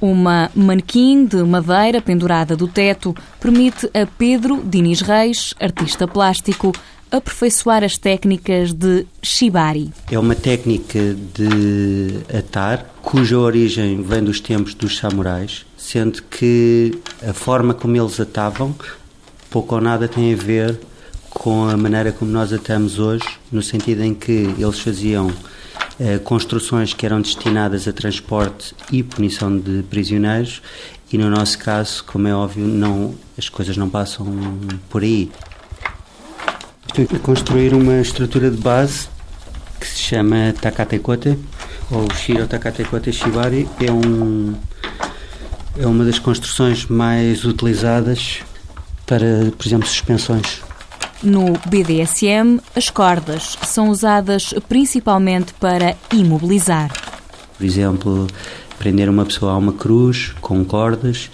Uma 0.00 0.50
manequim 0.54 1.24
de 1.24 1.42
madeira 1.44 2.02
pendurada 2.02 2.54
do 2.54 2.68
teto 2.68 3.14
permite 3.40 3.86
a 3.94 4.06
Pedro 4.18 4.62
Diniz 4.62 5.00
Reis, 5.00 5.54
artista 5.58 6.06
plástico, 6.06 6.72
aperfeiçoar 7.16 7.84
as 7.84 7.96
técnicas 7.96 8.72
de 8.72 9.06
shibari. 9.22 9.92
É 10.10 10.18
uma 10.18 10.34
técnica 10.34 10.98
de 11.34 12.20
atar 12.36 12.94
cuja 13.02 13.38
origem 13.38 14.02
vem 14.02 14.22
dos 14.22 14.40
tempos 14.40 14.74
dos 14.74 14.96
samurais, 14.96 15.64
sendo 15.76 16.22
que 16.22 16.98
a 17.26 17.32
forma 17.32 17.74
como 17.74 17.96
eles 17.96 18.18
atavam 18.18 18.74
pouco 19.50 19.76
ou 19.76 19.80
nada 19.80 20.08
tem 20.08 20.32
a 20.34 20.36
ver 20.36 20.80
com 21.30 21.68
a 21.68 21.76
maneira 21.76 22.10
como 22.10 22.30
nós 22.30 22.52
atamos 22.52 22.98
hoje, 22.98 23.24
no 23.52 23.62
sentido 23.62 24.02
em 24.02 24.14
que 24.14 24.52
eles 24.58 24.80
faziam 24.80 25.32
eh, 26.00 26.18
construções 26.18 26.92
que 26.92 27.06
eram 27.06 27.20
destinadas 27.20 27.86
a 27.86 27.92
transporte 27.92 28.74
e 28.90 29.02
punição 29.02 29.56
de 29.56 29.84
prisioneiros 29.84 30.60
e 31.12 31.18
no 31.18 31.30
nosso 31.30 31.56
caso, 31.58 32.02
como 32.02 32.26
é 32.26 32.34
óbvio, 32.34 32.66
não, 32.66 33.14
as 33.38 33.48
coisas 33.48 33.76
não 33.76 33.88
passam 33.88 34.26
por 34.90 35.02
aí. 35.02 35.30
Construir 37.22 37.74
uma 37.74 38.00
estrutura 38.00 38.48
de 38.48 38.56
base 38.56 39.08
que 39.80 39.86
se 39.86 39.98
chama 39.98 40.54
Takatekote 40.60 41.36
ou 41.90 42.06
Shiro 42.14 42.46
Takatekote 42.46 43.12
Shibari. 43.12 43.68
É, 43.80 43.90
um, 43.90 44.54
é 45.76 45.84
uma 45.86 46.04
das 46.04 46.20
construções 46.20 46.86
mais 46.86 47.44
utilizadas 47.44 48.42
para, 49.06 49.50
por 49.58 49.66
exemplo, 49.66 49.88
suspensões 49.88 50.62
No 51.20 51.54
BDSM, 51.66 52.60
as 52.76 52.90
cordas 52.90 53.58
são 53.64 53.88
usadas 53.88 54.54
principalmente 54.68 55.52
para 55.54 55.96
imobilizar. 56.12 56.92
Por 57.58 57.66
exemplo, 57.66 58.28
prender 58.78 59.08
uma 59.08 59.24
pessoa 59.24 59.52
a 59.52 59.56
uma 59.56 59.72
cruz 59.72 60.32
com 60.40 60.64
cordas, 60.64 61.28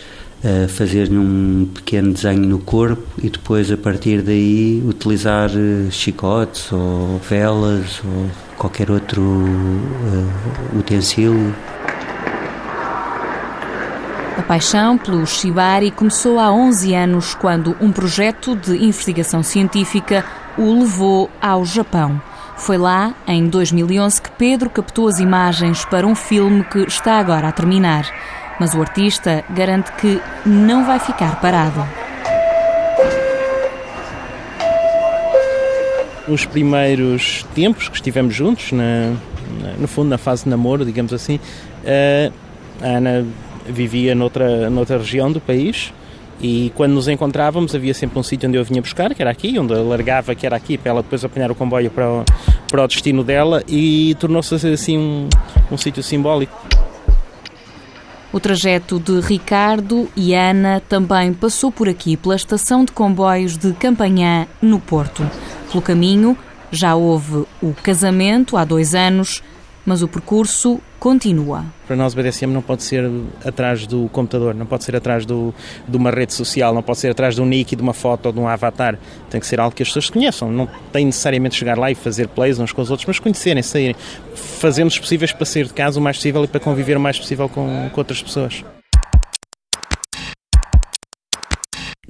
uh, 0.45 0.69
fazer-lhe 0.69 1.17
um 1.17 1.69
pequeno 1.75 2.13
desenho 2.13 2.47
no 2.47 2.59
corpo 2.59 3.03
e 3.23 3.29
depois, 3.29 3.71
a 3.71 3.77
partir 3.77 4.23
daí, 4.23 4.83
utilizar 4.87 5.51
uh, 5.51 5.91
chicotes 5.91 6.73
ou 6.73 7.19
velas 7.19 8.01
ou 8.05 8.31
qualquer 8.57 8.91
outro 8.91 9.23
uh, 9.23 10.79
utensílio. 10.79 11.55
A 14.39 14.43
paixão 14.43 14.97
pelo 14.97 15.27
shibari 15.27 15.91
começou 15.91 16.39
há 16.39 16.51
11 16.51 16.95
anos, 16.95 17.35
quando 17.35 17.77
um 17.81 17.93
projeto 17.93 18.57
de 18.57 18.85
investigação 18.85 19.43
científica 19.43 20.25
o 20.57 20.81
levou 20.81 21.31
ao 21.41 21.65
Japão. 21.65 22.21
Foi 22.57 22.77
lá, 22.77 23.15
em 23.27 23.49
2011, 23.49 24.21
que 24.21 24.31
Pedro 24.33 24.69
captou 24.69 25.09
as 25.09 25.19
imagens 25.19 25.85
para 25.85 26.07
um 26.07 26.15
filme 26.15 26.63
que 26.65 26.81
está 26.81 27.19
agora 27.19 27.49
a 27.49 27.53
terminar. 27.53 28.11
Mas 28.61 28.75
o 28.75 28.81
artista 28.83 29.43
garante 29.49 29.91
que 29.93 30.21
não 30.45 30.85
vai 30.85 30.99
ficar 30.99 31.41
parado. 31.41 31.83
Os 36.29 36.45
primeiros 36.45 37.45
tempos 37.55 37.89
que 37.89 37.97
estivemos 37.97 38.35
juntos, 38.35 38.71
na, 38.71 39.15
no 39.79 39.89
fundo 39.89 40.11
na 40.11 40.19
fase 40.19 40.45
de 40.45 40.51
namoro, 40.51 40.85
digamos 40.85 41.15
assim, 41.15 41.41
a 42.83 42.87
Ana 42.87 43.27
vivia 43.67 44.15
noutra, 44.15 44.69
noutra 44.69 44.99
região 44.99 45.33
do 45.33 45.41
país 45.41 45.91
e 46.43 46.73
quando 46.75 46.93
nos 46.93 47.09
encontrávamos 47.09 47.75
havia 47.75 47.93
sempre 47.95 48.19
um 48.19 48.23
sítio 48.23 48.49
onde 48.49 48.59
eu 48.59 48.65
vinha 48.65 48.81
buscar, 48.81 49.15
que 49.15 49.23
era 49.23 49.31
aqui, 49.31 49.59
onde 49.59 49.73
eu 49.73 49.89
largava, 49.89 50.35
que 50.35 50.47
era 50.47 50.57
aqui, 50.57 50.79
para 50.79 50.91
ela 50.91 51.03
depois 51.03 51.25
apanhar 51.25 51.51
o 51.51 51.55
comboio 51.55 51.91
para 51.91 52.09
o, 52.09 52.25
para 52.69 52.85
o 52.85 52.87
destino 52.87 53.25
dela 53.25 53.63
e 53.67 54.15
tornou-se 54.19 54.55
assim 54.69 54.99
um, 54.99 55.29
um 55.71 55.77
sítio 55.77 56.03
simbólico. 56.03 56.80
O 58.33 58.39
trajeto 58.39 59.01
de 59.01 59.19
Ricardo 59.21 60.09
e 60.15 60.35
Ana 60.35 60.81
também 60.89 61.33
passou 61.33 61.73
por 61.73 61.89
aqui 61.89 62.17
pela 62.17 62.37
estação 62.37 62.85
de 62.85 62.93
comboios 62.93 63.57
de 63.57 63.73
Campanhã, 63.73 64.47
no 64.63 64.79
Porto. 64.79 65.29
Pelo 65.69 65.83
caminho 65.83 66.39
já 66.71 66.95
houve 66.95 67.45
o 67.61 67.75
casamento 67.83 68.57
há 68.57 68.65
dois 68.65 68.95
anos, 68.95 69.43
mas 69.85 70.03
o 70.03 70.09
percurso 70.09 70.81
continua. 70.99 71.65
Para 71.87 71.97
nós 71.97 72.13
o 72.13 72.17
BDSM 72.17 72.53
não 72.53 72.63
pode 72.63 72.83
ser 72.83 73.11
atrás 73.45 73.87
do 73.87 74.09
computador, 74.11 74.55
não 74.55 74.67
pode 74.67 74.85
ser 74.85 74.95
atrás 74.95 75.25
do, 75.25 75.55
de 75.89 75.97
uma 75.97 76.11
rede 76.11 76.35
social, 76.35 76.75
não 76.75 76.83
pode 76.83 76.99
ser 76.99 77.11
atrás 77.11 77.35
de 77.35 77.41
um 77.41 77.47
nick, 77.47 77.75
de 77.75 77.83
uma 77.83 77.95
foto 77.95 78.27
ou 78.27 78.33
de 78.33 78.39
um 78.39 78.47
avatar. 78.47 78.99
Tem 79.31 79.41
que 79.41 79.47
ser 79.47 79.61
algo 79.61 79.75
que 79.75 79.83
as 79.83 79.89
pessoas 79.89 80.11
conheçam. 80.11 80.51
Não 80.51 80.69
tem 80.93 81.07
necessariamente 81.07 81.57
chegar 81.57 81.79
lá 81.79 81.91
e 81.91 81.95
fazer 81.95 82.29
plays 82.29 82.59
uns 82.59 82.73
com 82.73 82.83
os 82.83 82.91
outros, 82.91 83.07
mas 83.07 83.19
conhecerem, 83.19 83.63
saírem, 83.63 83.97
fazendo 84.35 84.89
os 84.89 84.99
possíveis 84.99 85.33
para 85.33 85.47
sair 85.47 85.67
de 85.67 85.75
casa 85.75 85.99
o 85.99 86.03
mais 86.03 86.17
possível 86.17 86.45
e 86.45 86.47
para 86.47 86.61
conviver 86.61 86.97
o 86.97 87.01
mais 87.01 87.19
possível 87.19 87.49
com, 87.49 87.89
com 87.91 88.01
outras 88.01 88.23
pessoas. 88.23 88.63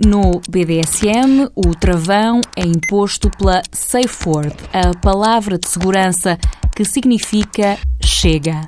No 0.03 0.41
BDSM, 0.49 1.51
o 1.55 1.75
travão 1.79 2.41
é 2.57 2.63
imposto 2.63 3.31
pela 3.37 3.63
Safe 3.71 4.27
Word, 4.27 4.57
a 4.73 4.99
palavra 4.99 5.59
de 5.59 5.69
segurança 5.69 6.39
que 6.81 6.85
significa 6.87 7.77
chega. 8.03 8.67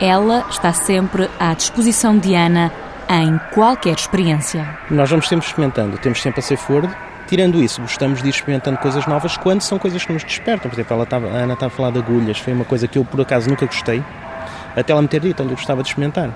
Ela 0.00 0.46
está 0.48 0.72
sempre 0.72 1.28
à 1.40 1.52
disposição 1.54 2.16
de 2.16 2.36
Ana 2.36 2.70
em 3.08 3.36
qualquer 3.52 3.96
experiência. 3.96 4.78
Nós 4.88 5.10
vamos 5.10 5.26
sempre 5.26 5.44
experimentando, 5.44 5.98
temos 5.98 6.22
sempre 6.22 6.38
a 6.38 6.42
Safe 6.44 6.72
Word. 6.72 6.88
Tirando 7.26 7.60
isso, 7.60 7.80
gostamos 7.80 8.22
de 8.22 8.28
ir 8.28 8.30
experimentando 8.30 8.78
coisas 8.78 9.06
novas 9.06 9.36
quando 9.36 9.62
são 9.62 9.76
coisas 9.76 10.04
que 10.04 10.12
nos 10.12 10.22
despertam. 10.22 10.70
Por 10.70 10.76
exemplo, 10.76 11.02
estava, 11.02 11.26
a 11.26 11.30
Ana 11.30 11.54
estava 11.54 11.72
a 11.72 11.76
falar 11.76 11.90
de 11.90 11.98
agulhas, 11.98 12.38
foi 12.38 12.52
uma 12.52 12.64
coisa 12.64 12.86
que 12.86 12.96
eu 12.96 13.04
por 13.04 13.20
acaso 13.20 13.50
nunca 13.50 13.66
gostei, 13.66 14.00
até 14.76 14.92
ela 14.92 15.02
me 15.02 15.08
ter 15.08 15.20
dito, 15.20 15.42
olha, 15.42 15.50
eu 15.50 15.56
gostava 15.56 15.82
de 15.82 15.88
experimentar. 15.88 16.30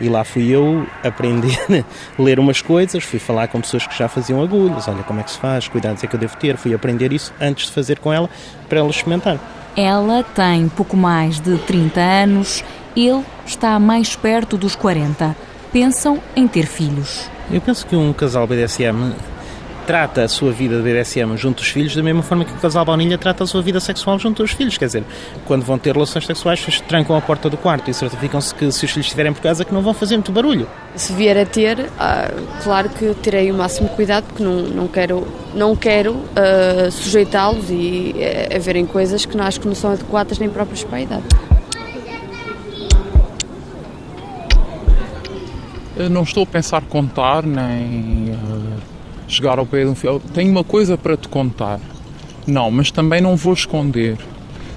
E 0.00 0.08
lá 0.08 0.24
fui 0.24 0.50
eu 0.50 0.86
aprender 1.02 1.58
a 2.18 2.22
ler 2.22 2.38
umas 2.38 2.60
coisas, 2.60 3.04
fui 3.04 3.18
falar 3.18 3.48
com 3.48 3.60
pessoas 3.60 3.86
que 3.86 3.96
já 3.96 4.08
faziam 4.08 4.42
agulhas, 4.42 4.88
olha 4.88 5.02
como 5.02 5.20
é 5.20 5.22
que 5.22 5.30
se 5.30 5.38
faz, 5.38 5.68
cuidados 5.68 6.02
é 6.02 6.06
que 6.06 6.14
eu 6.14 6.20
devo 6.20 6.36
ter, 6.36 6.56
fui 6.56 6.74
aprender 6.74 7.12
isso 7.12 7.32
antes 7.40 7.66
de 7.66 7.72
fazer 7.72 7.98
com 7.98 8.12
ela, 8.12 8.28
para 8.68 8.80
ela 8.80 8.90
experimentar. 8.90 9.38
Ela 9.76 10.22
tem 10.22 10.68
pouco 10.68 10.96
mais 10.96 11.40
de 11.40 11.58
30 11.58 12.00
anos, 12.00 12.64
ele 12.96 13.24
está 13.44 13.78
mais 13.78 14.14
perto 14.14 14.56
dos 14.56 14.76
40. 14.76 15.36
Pensam 15.72 16.20
em 16.36 16.46
ter 16.46 16.66
filhos. 16.66 17.28
Eu 17.50 17.60
penso 17.60 17.86
que 17.86 17.96
um 17.96 18.12
casal 18.12 18.46
BDSM 18.46 19.14
trata 19.86 20.24
a 20.24 20.28
sua 20.28 20.50
vida 20.50 20.76
de 20.76 20.82
BDSM 20.82 21.36
junto 21.36 21.58
dos 21.58 21.68
filhos 21.68 21.94
da 21.94 22.02
mesma 22.02 22.22
forma 22.22 22.44
que 22.44 22.52
o 22.52 22.56
casal 22.56 22.84
baunilha 22.84 23.18
trata 23.18 23.44
a 23.44 23.46
sua 23.46 23.62
vida 23.62 23.78
sexual 23.80 24.18
junto 24.18 24.42
dos 24.42 24.52
filhos. 24.52 24.78
Quer 24.78 24.86
dizer, 24.86 25.04
quando 25.46 25.62
vão 25.64 25.78
ter 25.78 25.92
relações 25.92 26.26
sexuais, 26.26 26.82
trancam 26.88 27.16
a 27.16 27.20
porta 27.20 27.50
do 27.50 27.56
quarto 27.56 27.90
e 27.90 27.94
certificam-se 27.94 28.54
que 28.54 28.70
se 28.72 28.84
os 28.84 28.90
filhos 28.90 29.06
estiverem 29.06 29.32
por 29.32 29.42
casa 29.42 29.64
que 29.64 29.72
não 29.72 29.82
vão 29.82 29.94
fazer 29.94 30.16
muito 30.16 30.32
barulho. 30.32 30.66
Se 30.96 31.12
vier 31.12 31.36
a 31.36 31.44
ter, 31.44 31.90
ah, 31.98 32.30
claro 32.62 32.88
que 32.88 33.14
terei 33.14 33.50
o 33.50 33.54
máximo 33.54 33.88
cuidado 33.90 34.24
porque 34.24 34.42
não, 34.42 34.62
não 34.62 34.88
quero, 34.88 35.26
não 35.54 35.76
quero 35.76 36.12
uh, 36.12 36.90
sujeitá-los 36.90 37.70
e 37.70 38.14
uh, 38.16 38.56
a 38.56 38.58
verem 38.58 38.86
coisas 38.86 39.26
que 39.26 39.36
não, 39.36 39.44
acho 39.44 39.60
que 39.60 39.66
não 39.66 39.74
são 39.74 39.92
adequadas 39.92 40.38
nem 40.38 40.48
próprias 40.48 40.84
para 40.84 40.98
a 40.98 41.00
idade. 41.00 41.24
Eu 45.96 46.10
não 46.10 46.22
estou 46.22 46.42
a 46.42 46.46
pensar 46.46 46.82
contar 46.82 47.44
nem 47.44 48.30
uh, 48.30 48.93
chegar 49.34 49.58
ao 49.58 49.66
pé 49.66 49.84
de 49.84 49.90
um 49.90 49.94
filho. 49.94 50.20
Tenho 50.32 50.50
uma 50.50 50.64
coisa 50.64 50.96
para 50.96 51.16
te 51.16 51.28
contar. 51.28 51.80
Não, 52.46 52.70
mas 52.70 52.90
também 52.90 53.20
não 53.20 53.36
vou 53.36 53.52
esconder. 53.52 54.18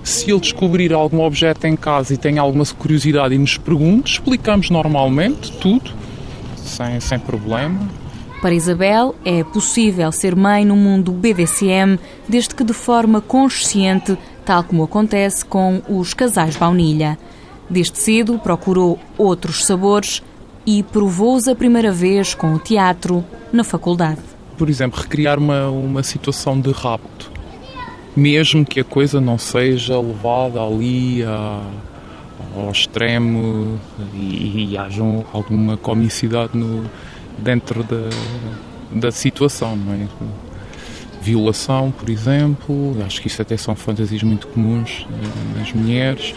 Se 0.03 0.31
ele 0.31 0.39
descobrir 0.39 0.93
algum 0.93 1.21
objeto 1.21 1.67
em 1.67 1.75
casa 1.75 2.13
e 2.13 2.17
tem 2.17 2.37
alguma 2.37 2.65
curiosidade 2.65 3.35
e 3.35 3.37
nos 3.37 3.57
pergunte, 3.57 4.13
explicamos 4.13 4.69
normalmente 4.69 5.51
tudo, 5.57 5.91
sem, 6.55 6.99
sem 7.01 7.19
problema. 7.19 7.77
Para 8.41 8.53
Isabel, 8.53 9.15
é 9.25 9.43
possível 9.43 10.11
ser 10.11 10.35
mãe 10.35 10.63
no 10.63 10.75
mundo 10.75 11.11
BDCM 11.11 11.99
desde 12.27 12.55
que 12.55 12.63
de 12.63 12.71
forma 12.71 13.19
consciente, 13.19 14.17
tal 14.45 14.63
como 14.63 14.83
acontece 14.83 15.43
com 15.43 15.81
os 15.89 16.13
casais 16.13 16.55
baunilha. 16.55 17.17
Desde 17.69 17.97
cedo 17.97 18.39
procurou 18.39 18.97
outros 19.17 19.65
sabores 19.65 20.23
e 20.65 20.83
provou-os 20.83 21.47
a 21.47 21.55
primeira 21.55 21.91
vez 21.91 22.33
com 22.33 22.53
o 22.53 22.59
teatro 22.59 23.25
na 23.51 23.63
faculdade. 23.63 24.36
Por 24.57 24.69
exemplo, 24.69 24.99
recriar 24.99 25.37
uma, 25.37 25.69
uma 25.69 26.03
situação 26.03 26.59
de 26.59 26.71
rapto, 26.71 27.31
mesmo 28.15 28.65
que 28.65 28.79
a 28.79 28.83
coisa 28.83 29.21
não 29.21 29.37
seja 29.37 29.99
levada 29.99 30.59
ali 30.59 31.23
a, 31.23 31.61
ao 32.55 32.71
extremo 32.71 33.79
e, 34.13 34.71
e 34.71 34.77
haja 34.77 35.03
alguma 35.31 35.77
comicidade 35.77 36.57
no, 36.57 36.89
dentro 37.37 37.83
da, 37.83 38.09
da 38.91 39.11
situação, 39.11 39.75
não 39.75 39.93
é? 39.93 40.07
Violação, 41.21 41.91
por 41.91 42.09
exemplo, 42.09 42.95
acho 43.05 43.21
que 43.21 43.27
isso 43.27 43.41
até 43.41 43.57
são 43.57 43.75
fantasias 43.75 44.23
muito 44.23 44.47
comuns 44.47 45.05
eh, 45.11 45.59
nas 45.59 45.73
mulheres. 45.73 46.33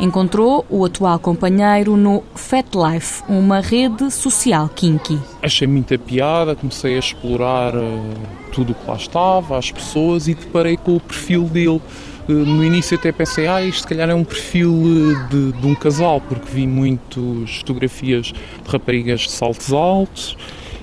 Encontrou 0.00 0.66
o 0.68 0.84
atual 0.84 1.18
companheiro 1.18 1.96
no 1.96 2.24
Fat 2.48 2.64
Life, 2.74 3.22
uma 3.28 3.60
rede 3.60 4.10
social 4.10 4.70
kinky. 4.70 5.18
Achei 5.42 5.68
muita 5.68 5.98
piada, 5.98 6.56
comecei 6.56 6.96
a 6.96 6.98
explorar 6.98 7.76
uh, 7.76 8.14
tudo 8.52 8.72
o 8.72 8.74
que 8.74 8.88
lá 8.88 8.96
estava, 8.96 9.58
as 9.58 9.70
pessoas 9.70 10.28
e 10.28 10.34
deparei 10.34 10.78
com 10.78 10.96
o 10.96 11.00
perfil 11.00 11.42
dele. 11.42 11.82
Uh, 12.26 12.32
no 12.32 12.64
início 12.64 12.96
até 12.96 13.12
pensei, 13.12 13.46
ah, 13.46 13.62
isto 13.62 13.82
se 13.82 13.86
calhar 13.86 14.08
é 14.08 14.14
um 14.14 14.24
perfil 14.24 14.72
uh, 14.72 15.28
de, 15.28 15.52
de 15.60 15.66
um 15.66 15.74
casal, 15.74 16.22
porque 16.22 16.50
vi 16.50 16.66
muitas 16.66 17.58
fotografias 17.58 18.28
de 18.28 18.34
raparigas 18.66 19.20
de 19.20 19.30
saltos 19.30 19.70
altos 19.70 20.34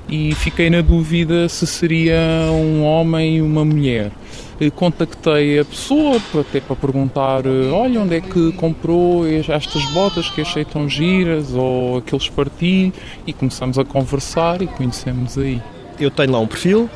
e 0.07 0.35
fiquei 0.35 0.69
na 0.69 0.81
dúvida 0.81 1.49
se 1.49 1.65
seria 1.65 2.19
um 2.51 2.83
homem 2.83 3.37
e 3.37 3.41
uma 3.41 3.65
mulher 3.65 4.11
contactei 4.75 5.59
a 5.59 5.65
pessoa 5.65 6.21
até 6.39 6.61
para 6.61 6.75
perguntar 6.75 7.43
olha 7.45 7.99
onde 7.99 8.15
é 8.15 8.21
que 8.21 8.53
comprou 8.53 9.27
estas 9.27 9.83
botas 9.91 10.29
que 10.29 10.41
achei 10.41 10.63
tão 10.63 10.87
giras 10.87 11.53
ou 11.53 11.97
aqueles 11.97 12.29
partilhos 12.29 12.93
e 13.27 13.33
começamos 13.33 13.77
a 13.77 13.83
conversar 13.83 14.61
e 14.61 14.67
conhecemos 14.67 15.37
aí. 15.37 15.61
Eu 15.99 16.09
tenho 16.09 16.31
lá 16.31 16.39
um 16.39 16.47
perfil 16.47 16.89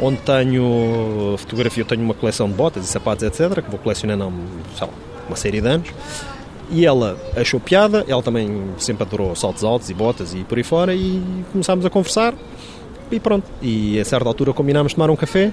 onde 0.00 0.18
tenho 0.18 1.36
fotografia, 1.38 1.82
eu 1.82 1.86
tenho 1.86 2.02
uma 2.02 2.14
coleção 2.14 2.48
de 2.48 2.54
botas 2.54 2.84
e 2.84 2.88
sapatos, 2.88 3.22
etc, 3.22 3.62
que 3.62 3.70
vou 3.70 3.78
colecionando 3.78 4.24
há 4.80 4.88
uma 5.28 5.36
série 5.36 5.60
de 5.60 5.68
anos. 5.68 5.88
E 6.70 6.86
ela 6.86 7.18
achou 7.36 7.58
piada, 7.58 8.04
ela 8.08 8.22
também 8.22 8.48
sempre 8.78 9.02
adorou 9.02 9.34
saltos 9.34 9.64
altos 9.64 9.90
e 9.90 9.94
botas 9.94 10.34
e 10.34 10.38
por 10.44 10.56
aí 10.56 10.64
fora 10.64 10.94
e 10.94 11.22
começámos 11.52 11.84
a 11.84 11.90
conversar 11.90 12.32
e 13.10 13.18
pronto. 13.18 13.44
E 13.60 13.98
a 13.98 14.04
certa 14.04 14.28
altura 14.28 14.52
combinámos 14.52 14.94
tomar 14.94 15.10
um 15.10 15.16
café 15.16 15.52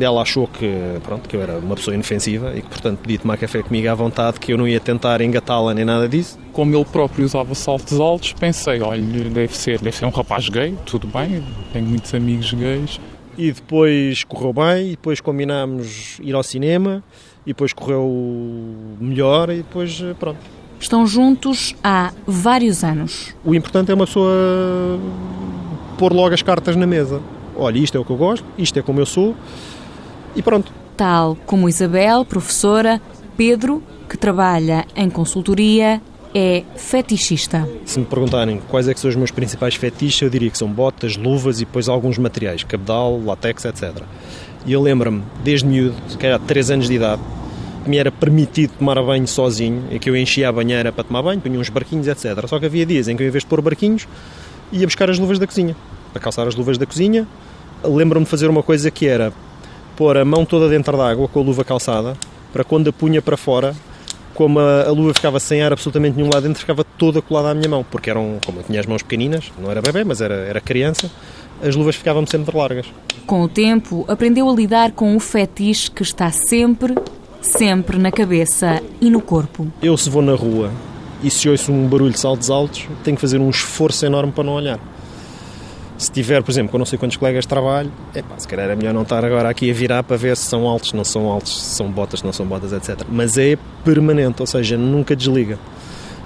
ela 0.00 0.22
achou 0.22 0.46
que, 0.46 0.70
pronto, 1.02 1.28
que 1.28 1.36
eu 1.36 1.42
era 1.42 1.58
uma 1.58 1.74
pessoa 1.74 1.94
inofensiva 1.94 2.52
e 2.56 2.62
que, 2.62 2.68
portanto, 2.68 2.98
podia 2.98 3.18
tomar 3.18 3.36
café 3.36 3.62
comigo 3.62 3.88
à 3.88 3.94
vontade, 3.94 4.38
que 4.38 4.52
eu 4.52 4.58
não 4.58 4.66
ia 4.66 4.80
tentar 4.80 5.20
engatá-la 5.20 5.74
nem 5.74 5.84
nada 5.84 6.08
disso. 6.08 6.38
Como 6.52 6.74
ele 6.74 6.84
próprio 6.84 7.24
usava 7.24 7.54
saltos 7.54 7.98
altos, 7.98 8.32
pensei, 8.32 8.80
olha, 8.80 9.02
deve 9.02 9.56
ser, 9.56 9.80
deve 9.80 9.96
ser 9.96 10.04
um 10.04 10.10
rapaz 10.10 10.48
gay, 10.48 10.76
tudo 10.86 11.06
bem, 11.06 11.42
tenho 11.72 11.86
muitos 11.86 12.14
amigos 12.14 12.52
gays. 12.52 13.00
E 13.36 13.50
depois 13.50 14.24
correu 14.24 14.52
bem, 14.52 14.88
e 14.88 14.90
depois 14.90 15.20
combinámos 15.20 16.18
ir 16.20 16.34
ao 16.34 16.42
cinema, 16.42 17.02
e 17.46 17.50
depois 17.50 17.72
correu 17.72 18.06
melhor, 19.00 19.50
e 19.50 19.58
depois, 19.58 20.02
pronto. 20.18 20.38
Estão 20.78 21.06
juntos 21.06 21.74
há 21.82 22.12
vários 22.26 22.84
anos. 22.84 23.34
O 23.44 23.54
importante 23.54 23.90
é 23.90 23.94
uma 23.94 24.04
pessoa 24.04 24.98
pôr 25.96 26.12
logo 26.12 26.34
as 26.34 26.42
cartas 26.42 26.76
na 26.76 26.86
mesa 26.86 27.22
olha, 27.56 27.78
isto 27.78 27.96
é 27.96 28.00
o 28.00 28.04
que 28.04 28.10
eu 28.10 28.16
gosto, 28.16 28.44
isto 28.56 28.78
é 28.78 28.82
como 28.82 29.00
eu 29.00 29.06
sou 29.06 29.34
e 30.34 30.42
pronto. 30.42 30.72
Tal 30.96 31.36
como 31.46 31.68
Isabel, 31.68 32.24
professora, 32.24 33.00
Pedro, 33.36 33.82
que 34.08 34.16
trabalha 34.16 34.84
em 34.94 35.08
consultoria, 35.08 36.00
é 36.34 36.62
fetichista. 36.76 37.68
Se 37.84 37.98
me 37.98 38.04
perguntarem 38.04 38.60
quais 38.68 38.88
é 38.88 38.94
que 38.94 39.00
são 39.00 39.10
os 39.10 39.16
meus 39.16 39.30
principais 39.30 39.74
fetiches, 39.74 40.20
eu 40.22 40.30
diria 40.30 40.50
que 40.50 40.56
são 40.56 40.68
botas, 40.68 41.16
luvas 41.16 41.60
e 41.60 41.64
depois 41.64 41.88
alguns 41.88 42.18
materiais, 42.18 42.62
cabedal, 42.62 43.20
látex, 43.24 43.64
etc. 43.64 44.02
E 44.64 44.72
eu 44.72 44.80
lembro-me, 44.80 45.22
desde 45.42 45.66
miúdo, 45.66 45.96
que 46.18 46.26
era 46.26 46.38
3 46.38 46.70
anos 46.70 46.88
de 46.88 46.94
idade, 46.94 47.20
que 47.84 47.90
me 47.90 47.98
era 47.98 48.12
permitido 48.12 48.72
tomar 48.78 49.02
banho 49.02 49.26
sozinho, 49.26 49.84
e 49.90 49.98
que 49.98 50.08
eu 50.08 50.16
enchia 50.16 50.48
a 50.48 50.52
banheira 50.52 50.92
para 50.92 51.04
tomar 51.04 51.22
banho, 51.22 51.40
punha 51.40 51.58
uns 51.58 51.68
barquinhos, 51.68 52.06
etc. 52.06 52.46
Só 52.46 52.58
que 52.58 52.66
havia 52.66 52.86
dias 52.86 53.08
em 53.08 53.16
que 53.16 53.22
eu, 53.22 53.26
em 53.26 53.30
vez 53.30 53.42
de 53.42 53.48
pôr 53.48 53.60
barquinhos, 53.60 54.06
ia 54.70 54.86
buscar 54.86 55.10
as 55.10 55.18
luvas 55.18 55.38
da 55.38 55.46
cozinha 55.46 55.76
para 56.12 56.20
calçar 56.20 56.46
as 56.46 56.54
luvas 56.54 56.78
da 56.78 56.86
cozinha. 56.86 57.26
Lembro-me 57.82 58.24
de 58.24 58.30
fazer 58.30 58.48
uma 58.48 58.62
coisa 58.62 58.90
que 58.90 59.06
era 59.06 59.32
pôr 59.96 60.16
a 60.16 60.24
mão 60.24 60.44
toda 60.44 60.68
dentro 60.68 60.96
da 60.96 61.08
água 61.08 61.28
com 61.28 61.40
a 61.40 61.42
luva 61.42 61.64
calçada, 61.64 62.16
para 62.52 62.64
quando 62.64 62.88
a 62.88 62.92
punha 62.92 63.20
para 63.20 63.36
fora, 63.36 63.74
como 64.34 64.58
a, 64.58 64.84
a, 64.84 64.90
luva 64.90 65.12
ficava 65.14 65.38
sem 65.40 65.62
ar 65.62 65.72
absolutamente 65.72 66.16
nenhum 66.16 66.30
lá 66.32 66.40
dentro, 66.40 66.60
ficava 66.60 66.84
toda 66.84 67.20
colada 67.20 67.50
à 67.50 67.54
minha 67.54 67.68
mão, 67.68 67.84
porque 67.88 68.10
eram, 68.10 68.38
como 68.44 68.60
eu 68.60 68.64
tinha 68.64 68.80
as 68.80 68.86
mãos 68.86 69.02
pequeninas, 69.02 69.52
não 69.58 69.70
era 69.70 69.82
bebê, 69.82 70.04
mas 70.04 70.20
era, 70.20 70.34
era 70.34 70.60
criança, 70.60 71.10
as 71.62 71.76
luvas 71.76 71.96
ficavam 71.96 72.26
sempre 72.26 72.56
largas. 72.56 72.86
Com 73.26 73.42
o 73.42 73.48
tempo, 73.48 74.04
aprendeu 74.08 74.48
a 74.48 74.52
lidar 74.52 74.92
com 74.92 75.14
o 75.16 75.20
fetiche 75.20 75.90
que 75.90 76.02
está 76.02 76.30
sempre, 76.30 76.94
sempre 77.40 77.98
na 77.98 78.10
cabeça 78.10 78.82
e 79.00 79.10
no 79.10 79.20
corpo. 79.20 79.68
Eu, 79.82 79.96
se 79.96 80.10
vou 80.10 80.22
na 80.22 80.34
rua 80.34 80.70
e 81.22 81.30
se 81.30 81.48
ouço 81.48 81.70
um 81.72 81.86
barulho 81.86 82.10
de 82.10 82.18
saltos 82.18 82.50
altos, 82.50 82.88
tenho 83.04 83.16
que 83.16 83.20
fazer 83.20 83.38
um 83.38 83.48
esforço 83.48 84.04
enorme 84.04 84.32
para 84.32 84.44
não 84.44 84.54
olhar. 84.54 84.80
Se 86.02 86.10
tiver, 86.10 86.42
por 86.42 86.50
exemplo, 86.50 86.72
com 86.72 86.78
não 86.78 86.84
sei 86.84 86.98
quantos 86.98 87.16
colegas 87.16 87.44
de 87.44 87.48
trabalho, 87.48 87.88
epá, 88.12 88.36
se 88.36 88.48
calhar 88.48 88.68
é 88.68 88.74
melhor 88.74 88.92
não 88.92 89.02
estar 89.02 89.24
agora 89.24 89.48
aqui 89.48 89.70
a 89.70 89.72
virar 89.72 90.02
para 90.02 90.16
ver 90.16 90.36
se 90.36 90.46
são 90.46 90.66
altos, 90.66 90.92
não 90.92 91.04
são 91.04 91.30
altos, 91.30 91.62
se 91.62 91.76
são 91.76 91.88
botas, 91.88 92.24
não 92.24 92.32
são 92.32 92.44
botas, 92.44 92.72
etc. 92.72 93.06
Mas 93.08 93.38
é 93.38 93.56
permanente, 93.84 94.42
ou 94.42 94.46
seja, 94.48 94.76
nunca 94.76 95.14
desliga. 95.14 95.60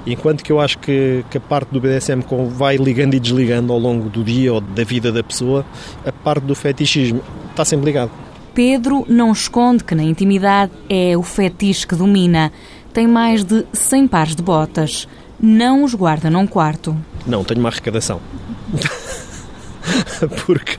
Enquanto 0.06 0.42
que 0.42 0.50
eu 0.50 0.62
acho 0.62 0.78
que, 0.78 1.22
que 1.30 1.36
a 1.36 1.40
parte 1.42 1.68
do 1.74 1.78
BDSM 1.78 2.22
vai 2.52 2.78
ligando 2.78 3.12
e 3.12 3.20
desligando 3.20 3.70
ao 3.70 3.78
longo 3.78 4.08
do 4.08 4.24
dia 4.24 4.54
ou 4.54 4.62
da 4.62 4.82
vida 4.82 5.12
da 5.12 5.22
pessoa, 5.22 5.62
a 6.06 6.10
parte 6.10 6.44
do 6.44 6.54
fetichismo 6.54 7.20
está 7.50 7.62
sempre 7.62 7.84
ligado. 7.84 8.10
Pedro 8.54 9.04
não 9.06 9.30
esconde 9.30 9.84
que 9.84 9.94
na 9.94 10.04
intimidade 10.04 10.72
é 10.88 11.18
o 11.18 11.22
fetiche 11.22 11.86
que 11.86 11.94
domina. 11.94 12.50
Tem 12.94 13.06
mais 13.06 13.44
de 13.44 13.66
100 13.74 14.08
pares 14.08 14.34
de 14.34 14.42
botas. 14.42 15.06
Não 15.38 15.84
os 15.84 15.92
guarda 15.92 16.30
num 16.30 16.46
quarto. 16.46 16.96
Não, 17.26 17.44
tenho 17.44 17.60
uma 17.60 17.68
arrecadação. 17.68 18.22
porque, 20.44 20.78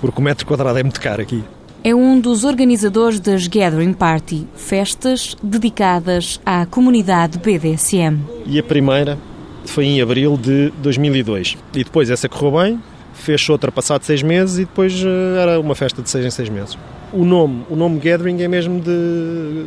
porque 0.00 0.20
o 0.20 0.22
metro 0.22 0.46
quadrado 0.46 0.78
é 0.78 0.82
muito 0.82 1.00
caro 1.00 1.22
aqui. 1.22 1.42
É 1.82 1.94
um 1.94 2.18
dos 2.18 2.44
organizadores 2.44 3.20
das 3.20 3.46
Gathering 3.46 3.92
Party, 3.92 4.46
festas 4.56 5.36
dedicadas 5.42 6.40
à 6.44 6.64
comunidade 6.64 7.38
BDSM. 7.38 8.20
E 8.46 8.58
a 8.58 8.62
primeira 8.62 9.18
foi 9.66 9.84
em 9.84 10.00
abril 10.00 10.38
de 10.38 10.72
2002. 10.78 11.58
E 11.74 11.84
depois 11.84 12.08
essa 12.08 12.26
correu 12.28 12.62
bem, 12.62 12.80
fez 13.12 13.46
outra 13.50 13.70
passado 13.70 14.02
seis 14.02 14.22
meses 14.22 14.56
e 14.56 14.60
depois 14.60 14.94
eh, 15.04 15.42
era 15.42 15.60
uma 15.60 15.74
festa 15.74 16.00
de 16.00 16.08
seis 16.08 16.24
em 16.24 16.30
seis 16.30 16.48
meses. 16.48 16.78
O 17.12 17.24
nome, 17.24 17.64
o 17.68 17.76
nome 17.76 17.98
Gathering 17.98 18.42
é 18.42 18.48
mesmo 18.48 18.80
de 18.80 19.66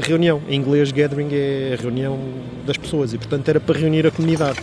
reunião. 0.00 0.40
Em 0.48 0.56
inglês, 0.56 0.92
Gathering 0.92 1.28
é 1.32 1.76
a 1.78 1.82
reunião 1.82 2.18
das 2.66 2.76
pessoas 2.76 3.12
e, 3.12 3.18
portanto, 3.18 3.48
era 3.48 3.60
para 3.60 3.78
reunir 3.78 4.06
a 4.06 4.10
comunidade. 4.10 4.58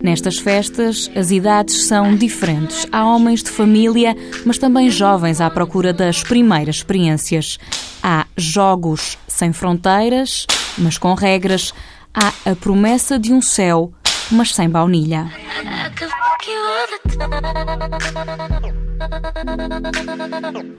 Nestas 0.00 0.38
festas, 0.38 1.10
as 1.16 1.32
idades 1.32 1.86
são 1.86 2.14
diferentes. 2.14 2.86
Há 2.92 3.04
homens 3.04 3.42
de 3.42 3.50
família, 3.50 4.16
mas 4.46 4.56
também 4.56 4.88
jovens 4.88 5.40
à 5.40 5.50
procura 5.50 5.92
das 5.92 6.22
primeiras 6.22 6.76
experiências. 6.76 7.58
Há 8.00 8.24
jogos 8.36 9.18
sem 9.26 9.52
fronteiras, 9.52 10.46
mas 10.78 10.96
com 10.96 11.14
regras. 11.14 11.74
Há 12.14 12.32
a 12.50 12.54
promessa 12.54 13.18
de 13.18 13.32
um 13.32 13.42
céu, 13.42 13.92
mas 14.30 14.54
sem 14.54 14.70
baunilha. 14.70 15.28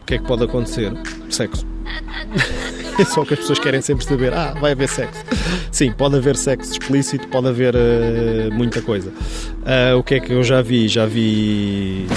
O 0.01 0.05
que 0.05 0.15
é 0.15 0.17
que 0.17 0.25
pode 0.25 0.43
acontecer? 0.43 0.91
Sexo. 1.29 1.65
É 2.99 3.05
só 3.05 3.23
que 3.23 3.34
as 3.34 3.39
pessoas 3.39 3.60
querem 3.60 3.82
sempre 3.82 4.03
saber. 4.03 4.34
Ah, 4.34 4.53
vai 4.60 4.73
haver 4.73 4.89
sexo. 4.89 5.23
Sim, 5.71 5.93
pode 5.93 6.17
haver 6.17 6.36
sexo 6.36 6.73
explícito, 6.73 7.29
pode 7.29 7.47
haver 7.47 7.73
uh, 7.73 8.53
muita 8.53 8.82
coisa. 8.82 9.10
Uh, 9.10 9.97
o 9.97 10.03
que 10.03 10.15
é 10.15 10.19
que 10.19 10.34
eu 10.34 10.43
já 10.43 10.62
vi? 10.62 10.89
Já 10.89 11.05
vi 11.05 12.08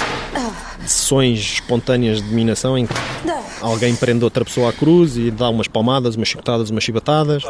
sessões 0.85 1.39
espontâneas 1.39 2.21
de 2.21 2.29
dominação 2.29 2.77
em 2.77 2.87
que 2.87 2.95
alguém 3.61 3.95
prende 3.95 4.25
outra 4.25 4.45
pessoa 4.45 4.71
à 4.71 4.73
cruz 4.73 5.17
e 5.17 5.31
dá 5.31 5.49
umas 5.49 5.69
palmadas, 5.69 6.17
umas 6.17 6.27
chicotadas, 6.27 6.71
umas 6.71 6.83
chibatadas, 6.83 7.45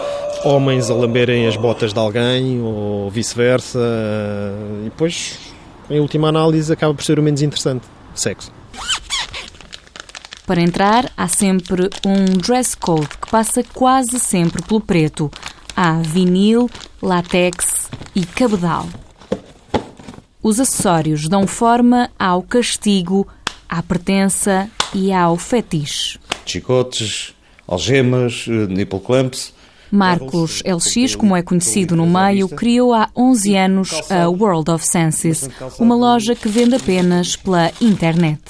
homens 0.45 0.91
a 0.91 0.95
lamberem 0.95 1.47
as 1.47 1.57
botas 1.57 1.95
de 1.95 1.99
alguém 1.99 2.61
ou 2.61 3.11
vice-versa. 3.11 3.79
E 4.83 4.91
depois, 4.91 5.39
em 5.89 6.01
última 6.01 6.29
análise, 6.29 6.71
acaba 6.71 6.93
por 6.93 7.03
ser 7.03 7.19
o 7.19 7.23
menos 7.23 7.41
interessante: 7.41 7.87
sexo. 8.15 8.53
Para 10.47 10.61
entrar, 10.61 11.11
há 11.17 11.29
sempre 11.29 11.89
um 12.05 12.25
dress 12.37 12.77
code 12.77 13.09
que 13.09 13.31
passa 13.31 13.63
quase 13.63 14.19
sempre 14.19 14.61
pelo 14.63 14.81
preto. 14.81 15.31
Há 15.75 15.95
vinil, 16.03 16.69
látex 17.01 17.89
e 18.15 18.27
cabedal. 18.27 18.89
Os 20.43 20.59
acessórios 20.59 21.29
dão 21.29 21.47
forma 21.47 22.11
ao 22.19 22.43
castigo, 22.43 23.27
à 23.69 23.83
pertença 23.83 24.69
e 24.93 25.13
ao 25.13 25.37
fetiche. 25.37 26.19
Chicotes, 26.45 27.33
algemas, 27.67 28.47
eh, 28.49 28.67
nipple 28.67 28.99
clamps. 28.99 29.55
Marcos 29.93 30.63
LX, 30.65 31.15
como 31.17 31.37
é 31.37 31.43
conhecido 31.43 31.95
no 31.95 32.07
meio, 32.07 32.49
criou 32.49 32.95
há 32.95 33.11
11 33.15 33.57
anos 33.57 34.11
a 34.11 34.27
World 34.27 34.71
of 34.71 34.87
Senses, 34.87 35.51
uma 35.79 35.95
loja 35.95 36.35
que 36.35 36.49
vende 36.49 36.77
apenas 36.77 37.37
pela 37.37 37.71
internet. 37.79 38.41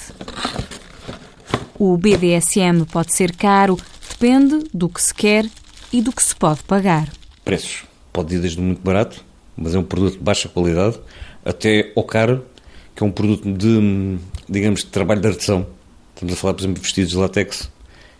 O 1.76 1.96
BDSM 1.96 2.84
pode 2.84 3.12
ser 3.12 3.34
caro, 3.34 3.76
depende 4.08 4.68
do 4.72 4.88
que 4.88 5.02
se 5.02 5.12
quer 5.12 5.44
e 5.92 6.00
do 6.00 6.12
que 6.12 6.22
se 6.22 6.36
pode 6.36 6.62
pagar. 6.62 7.08
Preços. 7.44 7.84
Pode 8.12 8.36
ir 8.36 8.38
desde 8.38 8.60
muito 8.60 8.80
barato, 8.80 9.24
mas 9.56 9.74
é 9.74 9.78
um 9.80 9.82
produto 9.82 10.18
de 10.18 10.22
baixa 10.22 10.48
qualidade, 10.48 11.00
até 11.44 11.90
ao 11.96 12.04
caro, 12.04 12.46
que 12.94 13.02
é 13.02 13.06
um 13.06 13.10
produto 13.10 13.50
de, 13.52 14.18
digamos, 14.48 14.80
de 14.80 14.86
trabalho 14.86 15.20
de 15.20 15.26
artesão. 15.26 15.66
Estamos 16.14 16.34
a 16.34 16.36
falar, 16.36 16.54
por 16.54 16.60
exemplo, 16.60 16.76
de 16.76 16.82
vestidos 16.82 17.10
de 17.10 17.16
látex. 17.16 17.68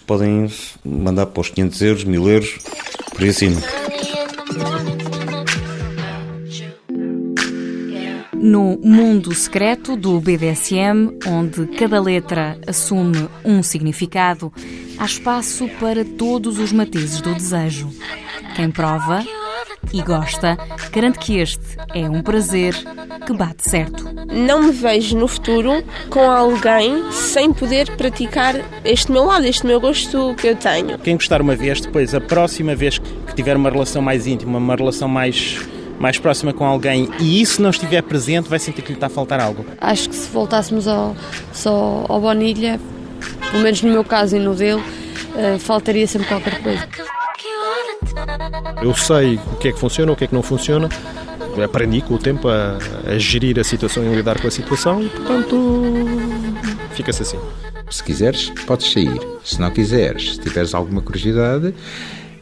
Podem 0.06 0.50
mandar 0.84 1.26
para 1.26 1.40
os 1.40 1.50
500 1.50 1.82
euros, 1.82 2.04
1000 2.04 2.28
euros, 2.28 2.58
por 3.10 3.22
aí 3.22 3.28
acima. 3.28 3.60
No 8.34 8.76
mundo 8.82 9.32
secreto 9.34 9.96
do 9.96 10.20
BDSM, 10.20 11.16
onde 11.28 11.64
cada 11.78 12.00
letra 12.00 12.58
assume 12.66 13.28
um 13.44 13.62
significado, 13.62 14.52
há 14.98 15.04
espaço 15.04 15.68
para 15.78 16.04
todos 16.04 16.58
os 16.58 16.72
matizes 16.72 17.20
do 17.20 17.32
desejo. 17.34 17.88
Quem 18.56 18.70
prova 18.70 19.24
e 19.92 20.02
gosta, 20.02 20.56
garante 20.90 21.18
que 21.18 21.38
este 21.38 21.76
é 21.94 22.08
um 22.08 22.22
prazer 22.22 22.74
que 23.26 23.32
bate 23.32 23.68
certo. 23.68 24.04
Não 24.26 24.62
me 24.62 24.72
vejo 24.72 25.16
no 25.18 25.28
futuro 25.28 25.84
com 26.08 26.30
alguém 26.30 27.10
sem 27.12 27.52
poder 27.52 27.94
praticar 27.96 28.54
este 28.84 29.12
meu 29.12 29.24
lado, 29.24 29.44
este 29.44 29.66
meu 29.66 29.80
gosto 29.80 30.34
que 30.36 30.48
eu 30.48 30.56
tenho. 30.56 30.98
Quem 30.98 31.16
gostar 31.16 31.40
uma 31.40 31.54
vez, 31.54 31.80
depois, 31.80 32.14
a 32.14 32.20
próxima 32.20 32.74
vez 32.74 32.98
que 32.98 33.34
tiver 33.34 33.56
uma 33.56 33.70
relação 33.70 34.00
mais 34.00 34.26
íntima, 34.26 34.58
uma 34.58 34.76
relação 34.76 35.08
mais 35.08 35.58
mais 35.98 36.18
próxima 36.18 36.52
com 36.52 36.64
alguém 36.64 37.08
e 37.20 37.40
isso 37.40 37.62
não 37.62 37.70
estiver 37.70 38.02
presente, 38.02 38.48
vai 38.48 38.58
sentir 38.58 38.82
que 38.82 38.88
lhe 38.88 38.94
está 38.94 39.06
a 39.06 39.10
faltar 39.10 39.38
algo. 39.38 39.64
Acho 39.80 40.08
que 40.08 40.16
se 40.16 40.28
voltássemos 40.30 40.88
ao, 40.88 41.14
só 41.52 42.04
ao 42.08 42.20
Bonilha, 42.20 42.80
pelo 43.52 43.62
menos 43.62 43.82
no 43.82 43.92
meu 43.92 44.02
caso 44.02 44.36
e 44.36 44.40
no 44.40 44.52
dele, 44.52 44.80
uh, 44.80 45.58
faltaria 45.60 46.06
sempre 46.08 46.26
qualquer 46.26 46.60
coisa. 46.60 46.88
Eu 48.82 48.94
sei 48.94 49.36
o 49.52 49.56
que 49.56 49.68
é 49.68 49.72
que 49.72 49.78
funciona, 49.78 50.12
o 50.12 50.16
que 50.16 50.24
é 50.24 50.26
que 50.26 50.34
não 50.34 50.42
funciona 50.42 50.88
aprendi 51.60 52.00
com 52.00 52.14
o 52.14 52.18
tempo 52.18 52.48
a, 52.48 52.78
a 53.06 53.18
gerir 53.18 53.58
a 53.58 53.64
situação 53.64 54.04
e 54.04 54.08
a 54.08 54.16
lidar 54.16 54.40
com 54.40 54.46
a 54.46 54.50
situação 54.50 55.02
e, 55.02 55.08
portanto, 55.08 56.06
fica-se 56.94 57.22
assim. 57.22 57.38
Se 57.90 58.02
quiseres, 58.02 58.50
podes 58.66 58.90
sair. 58.90 59.20
Se 59.44 59.60
não 59.60 59.70
quiseres, 59.70 60.34
se 60.34 60.40
tiveres 60.40 60.72
alguma 60.72 61.02
curiosidade, 61.02 61.74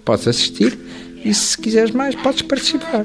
podes 0.04 0.28
assistir. 0.28 0.78
E 1.24 1.34
se 1.34 1.58
quiseres 1.58 1.90
mais, 1.90 2.14
podes 2.14 2.42
participar. 2.42 3.04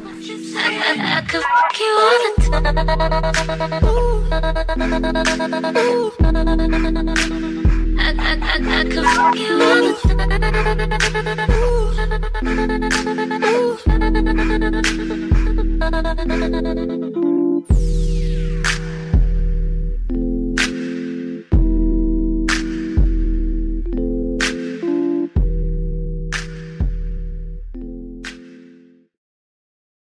Ooh. 12.48 13.76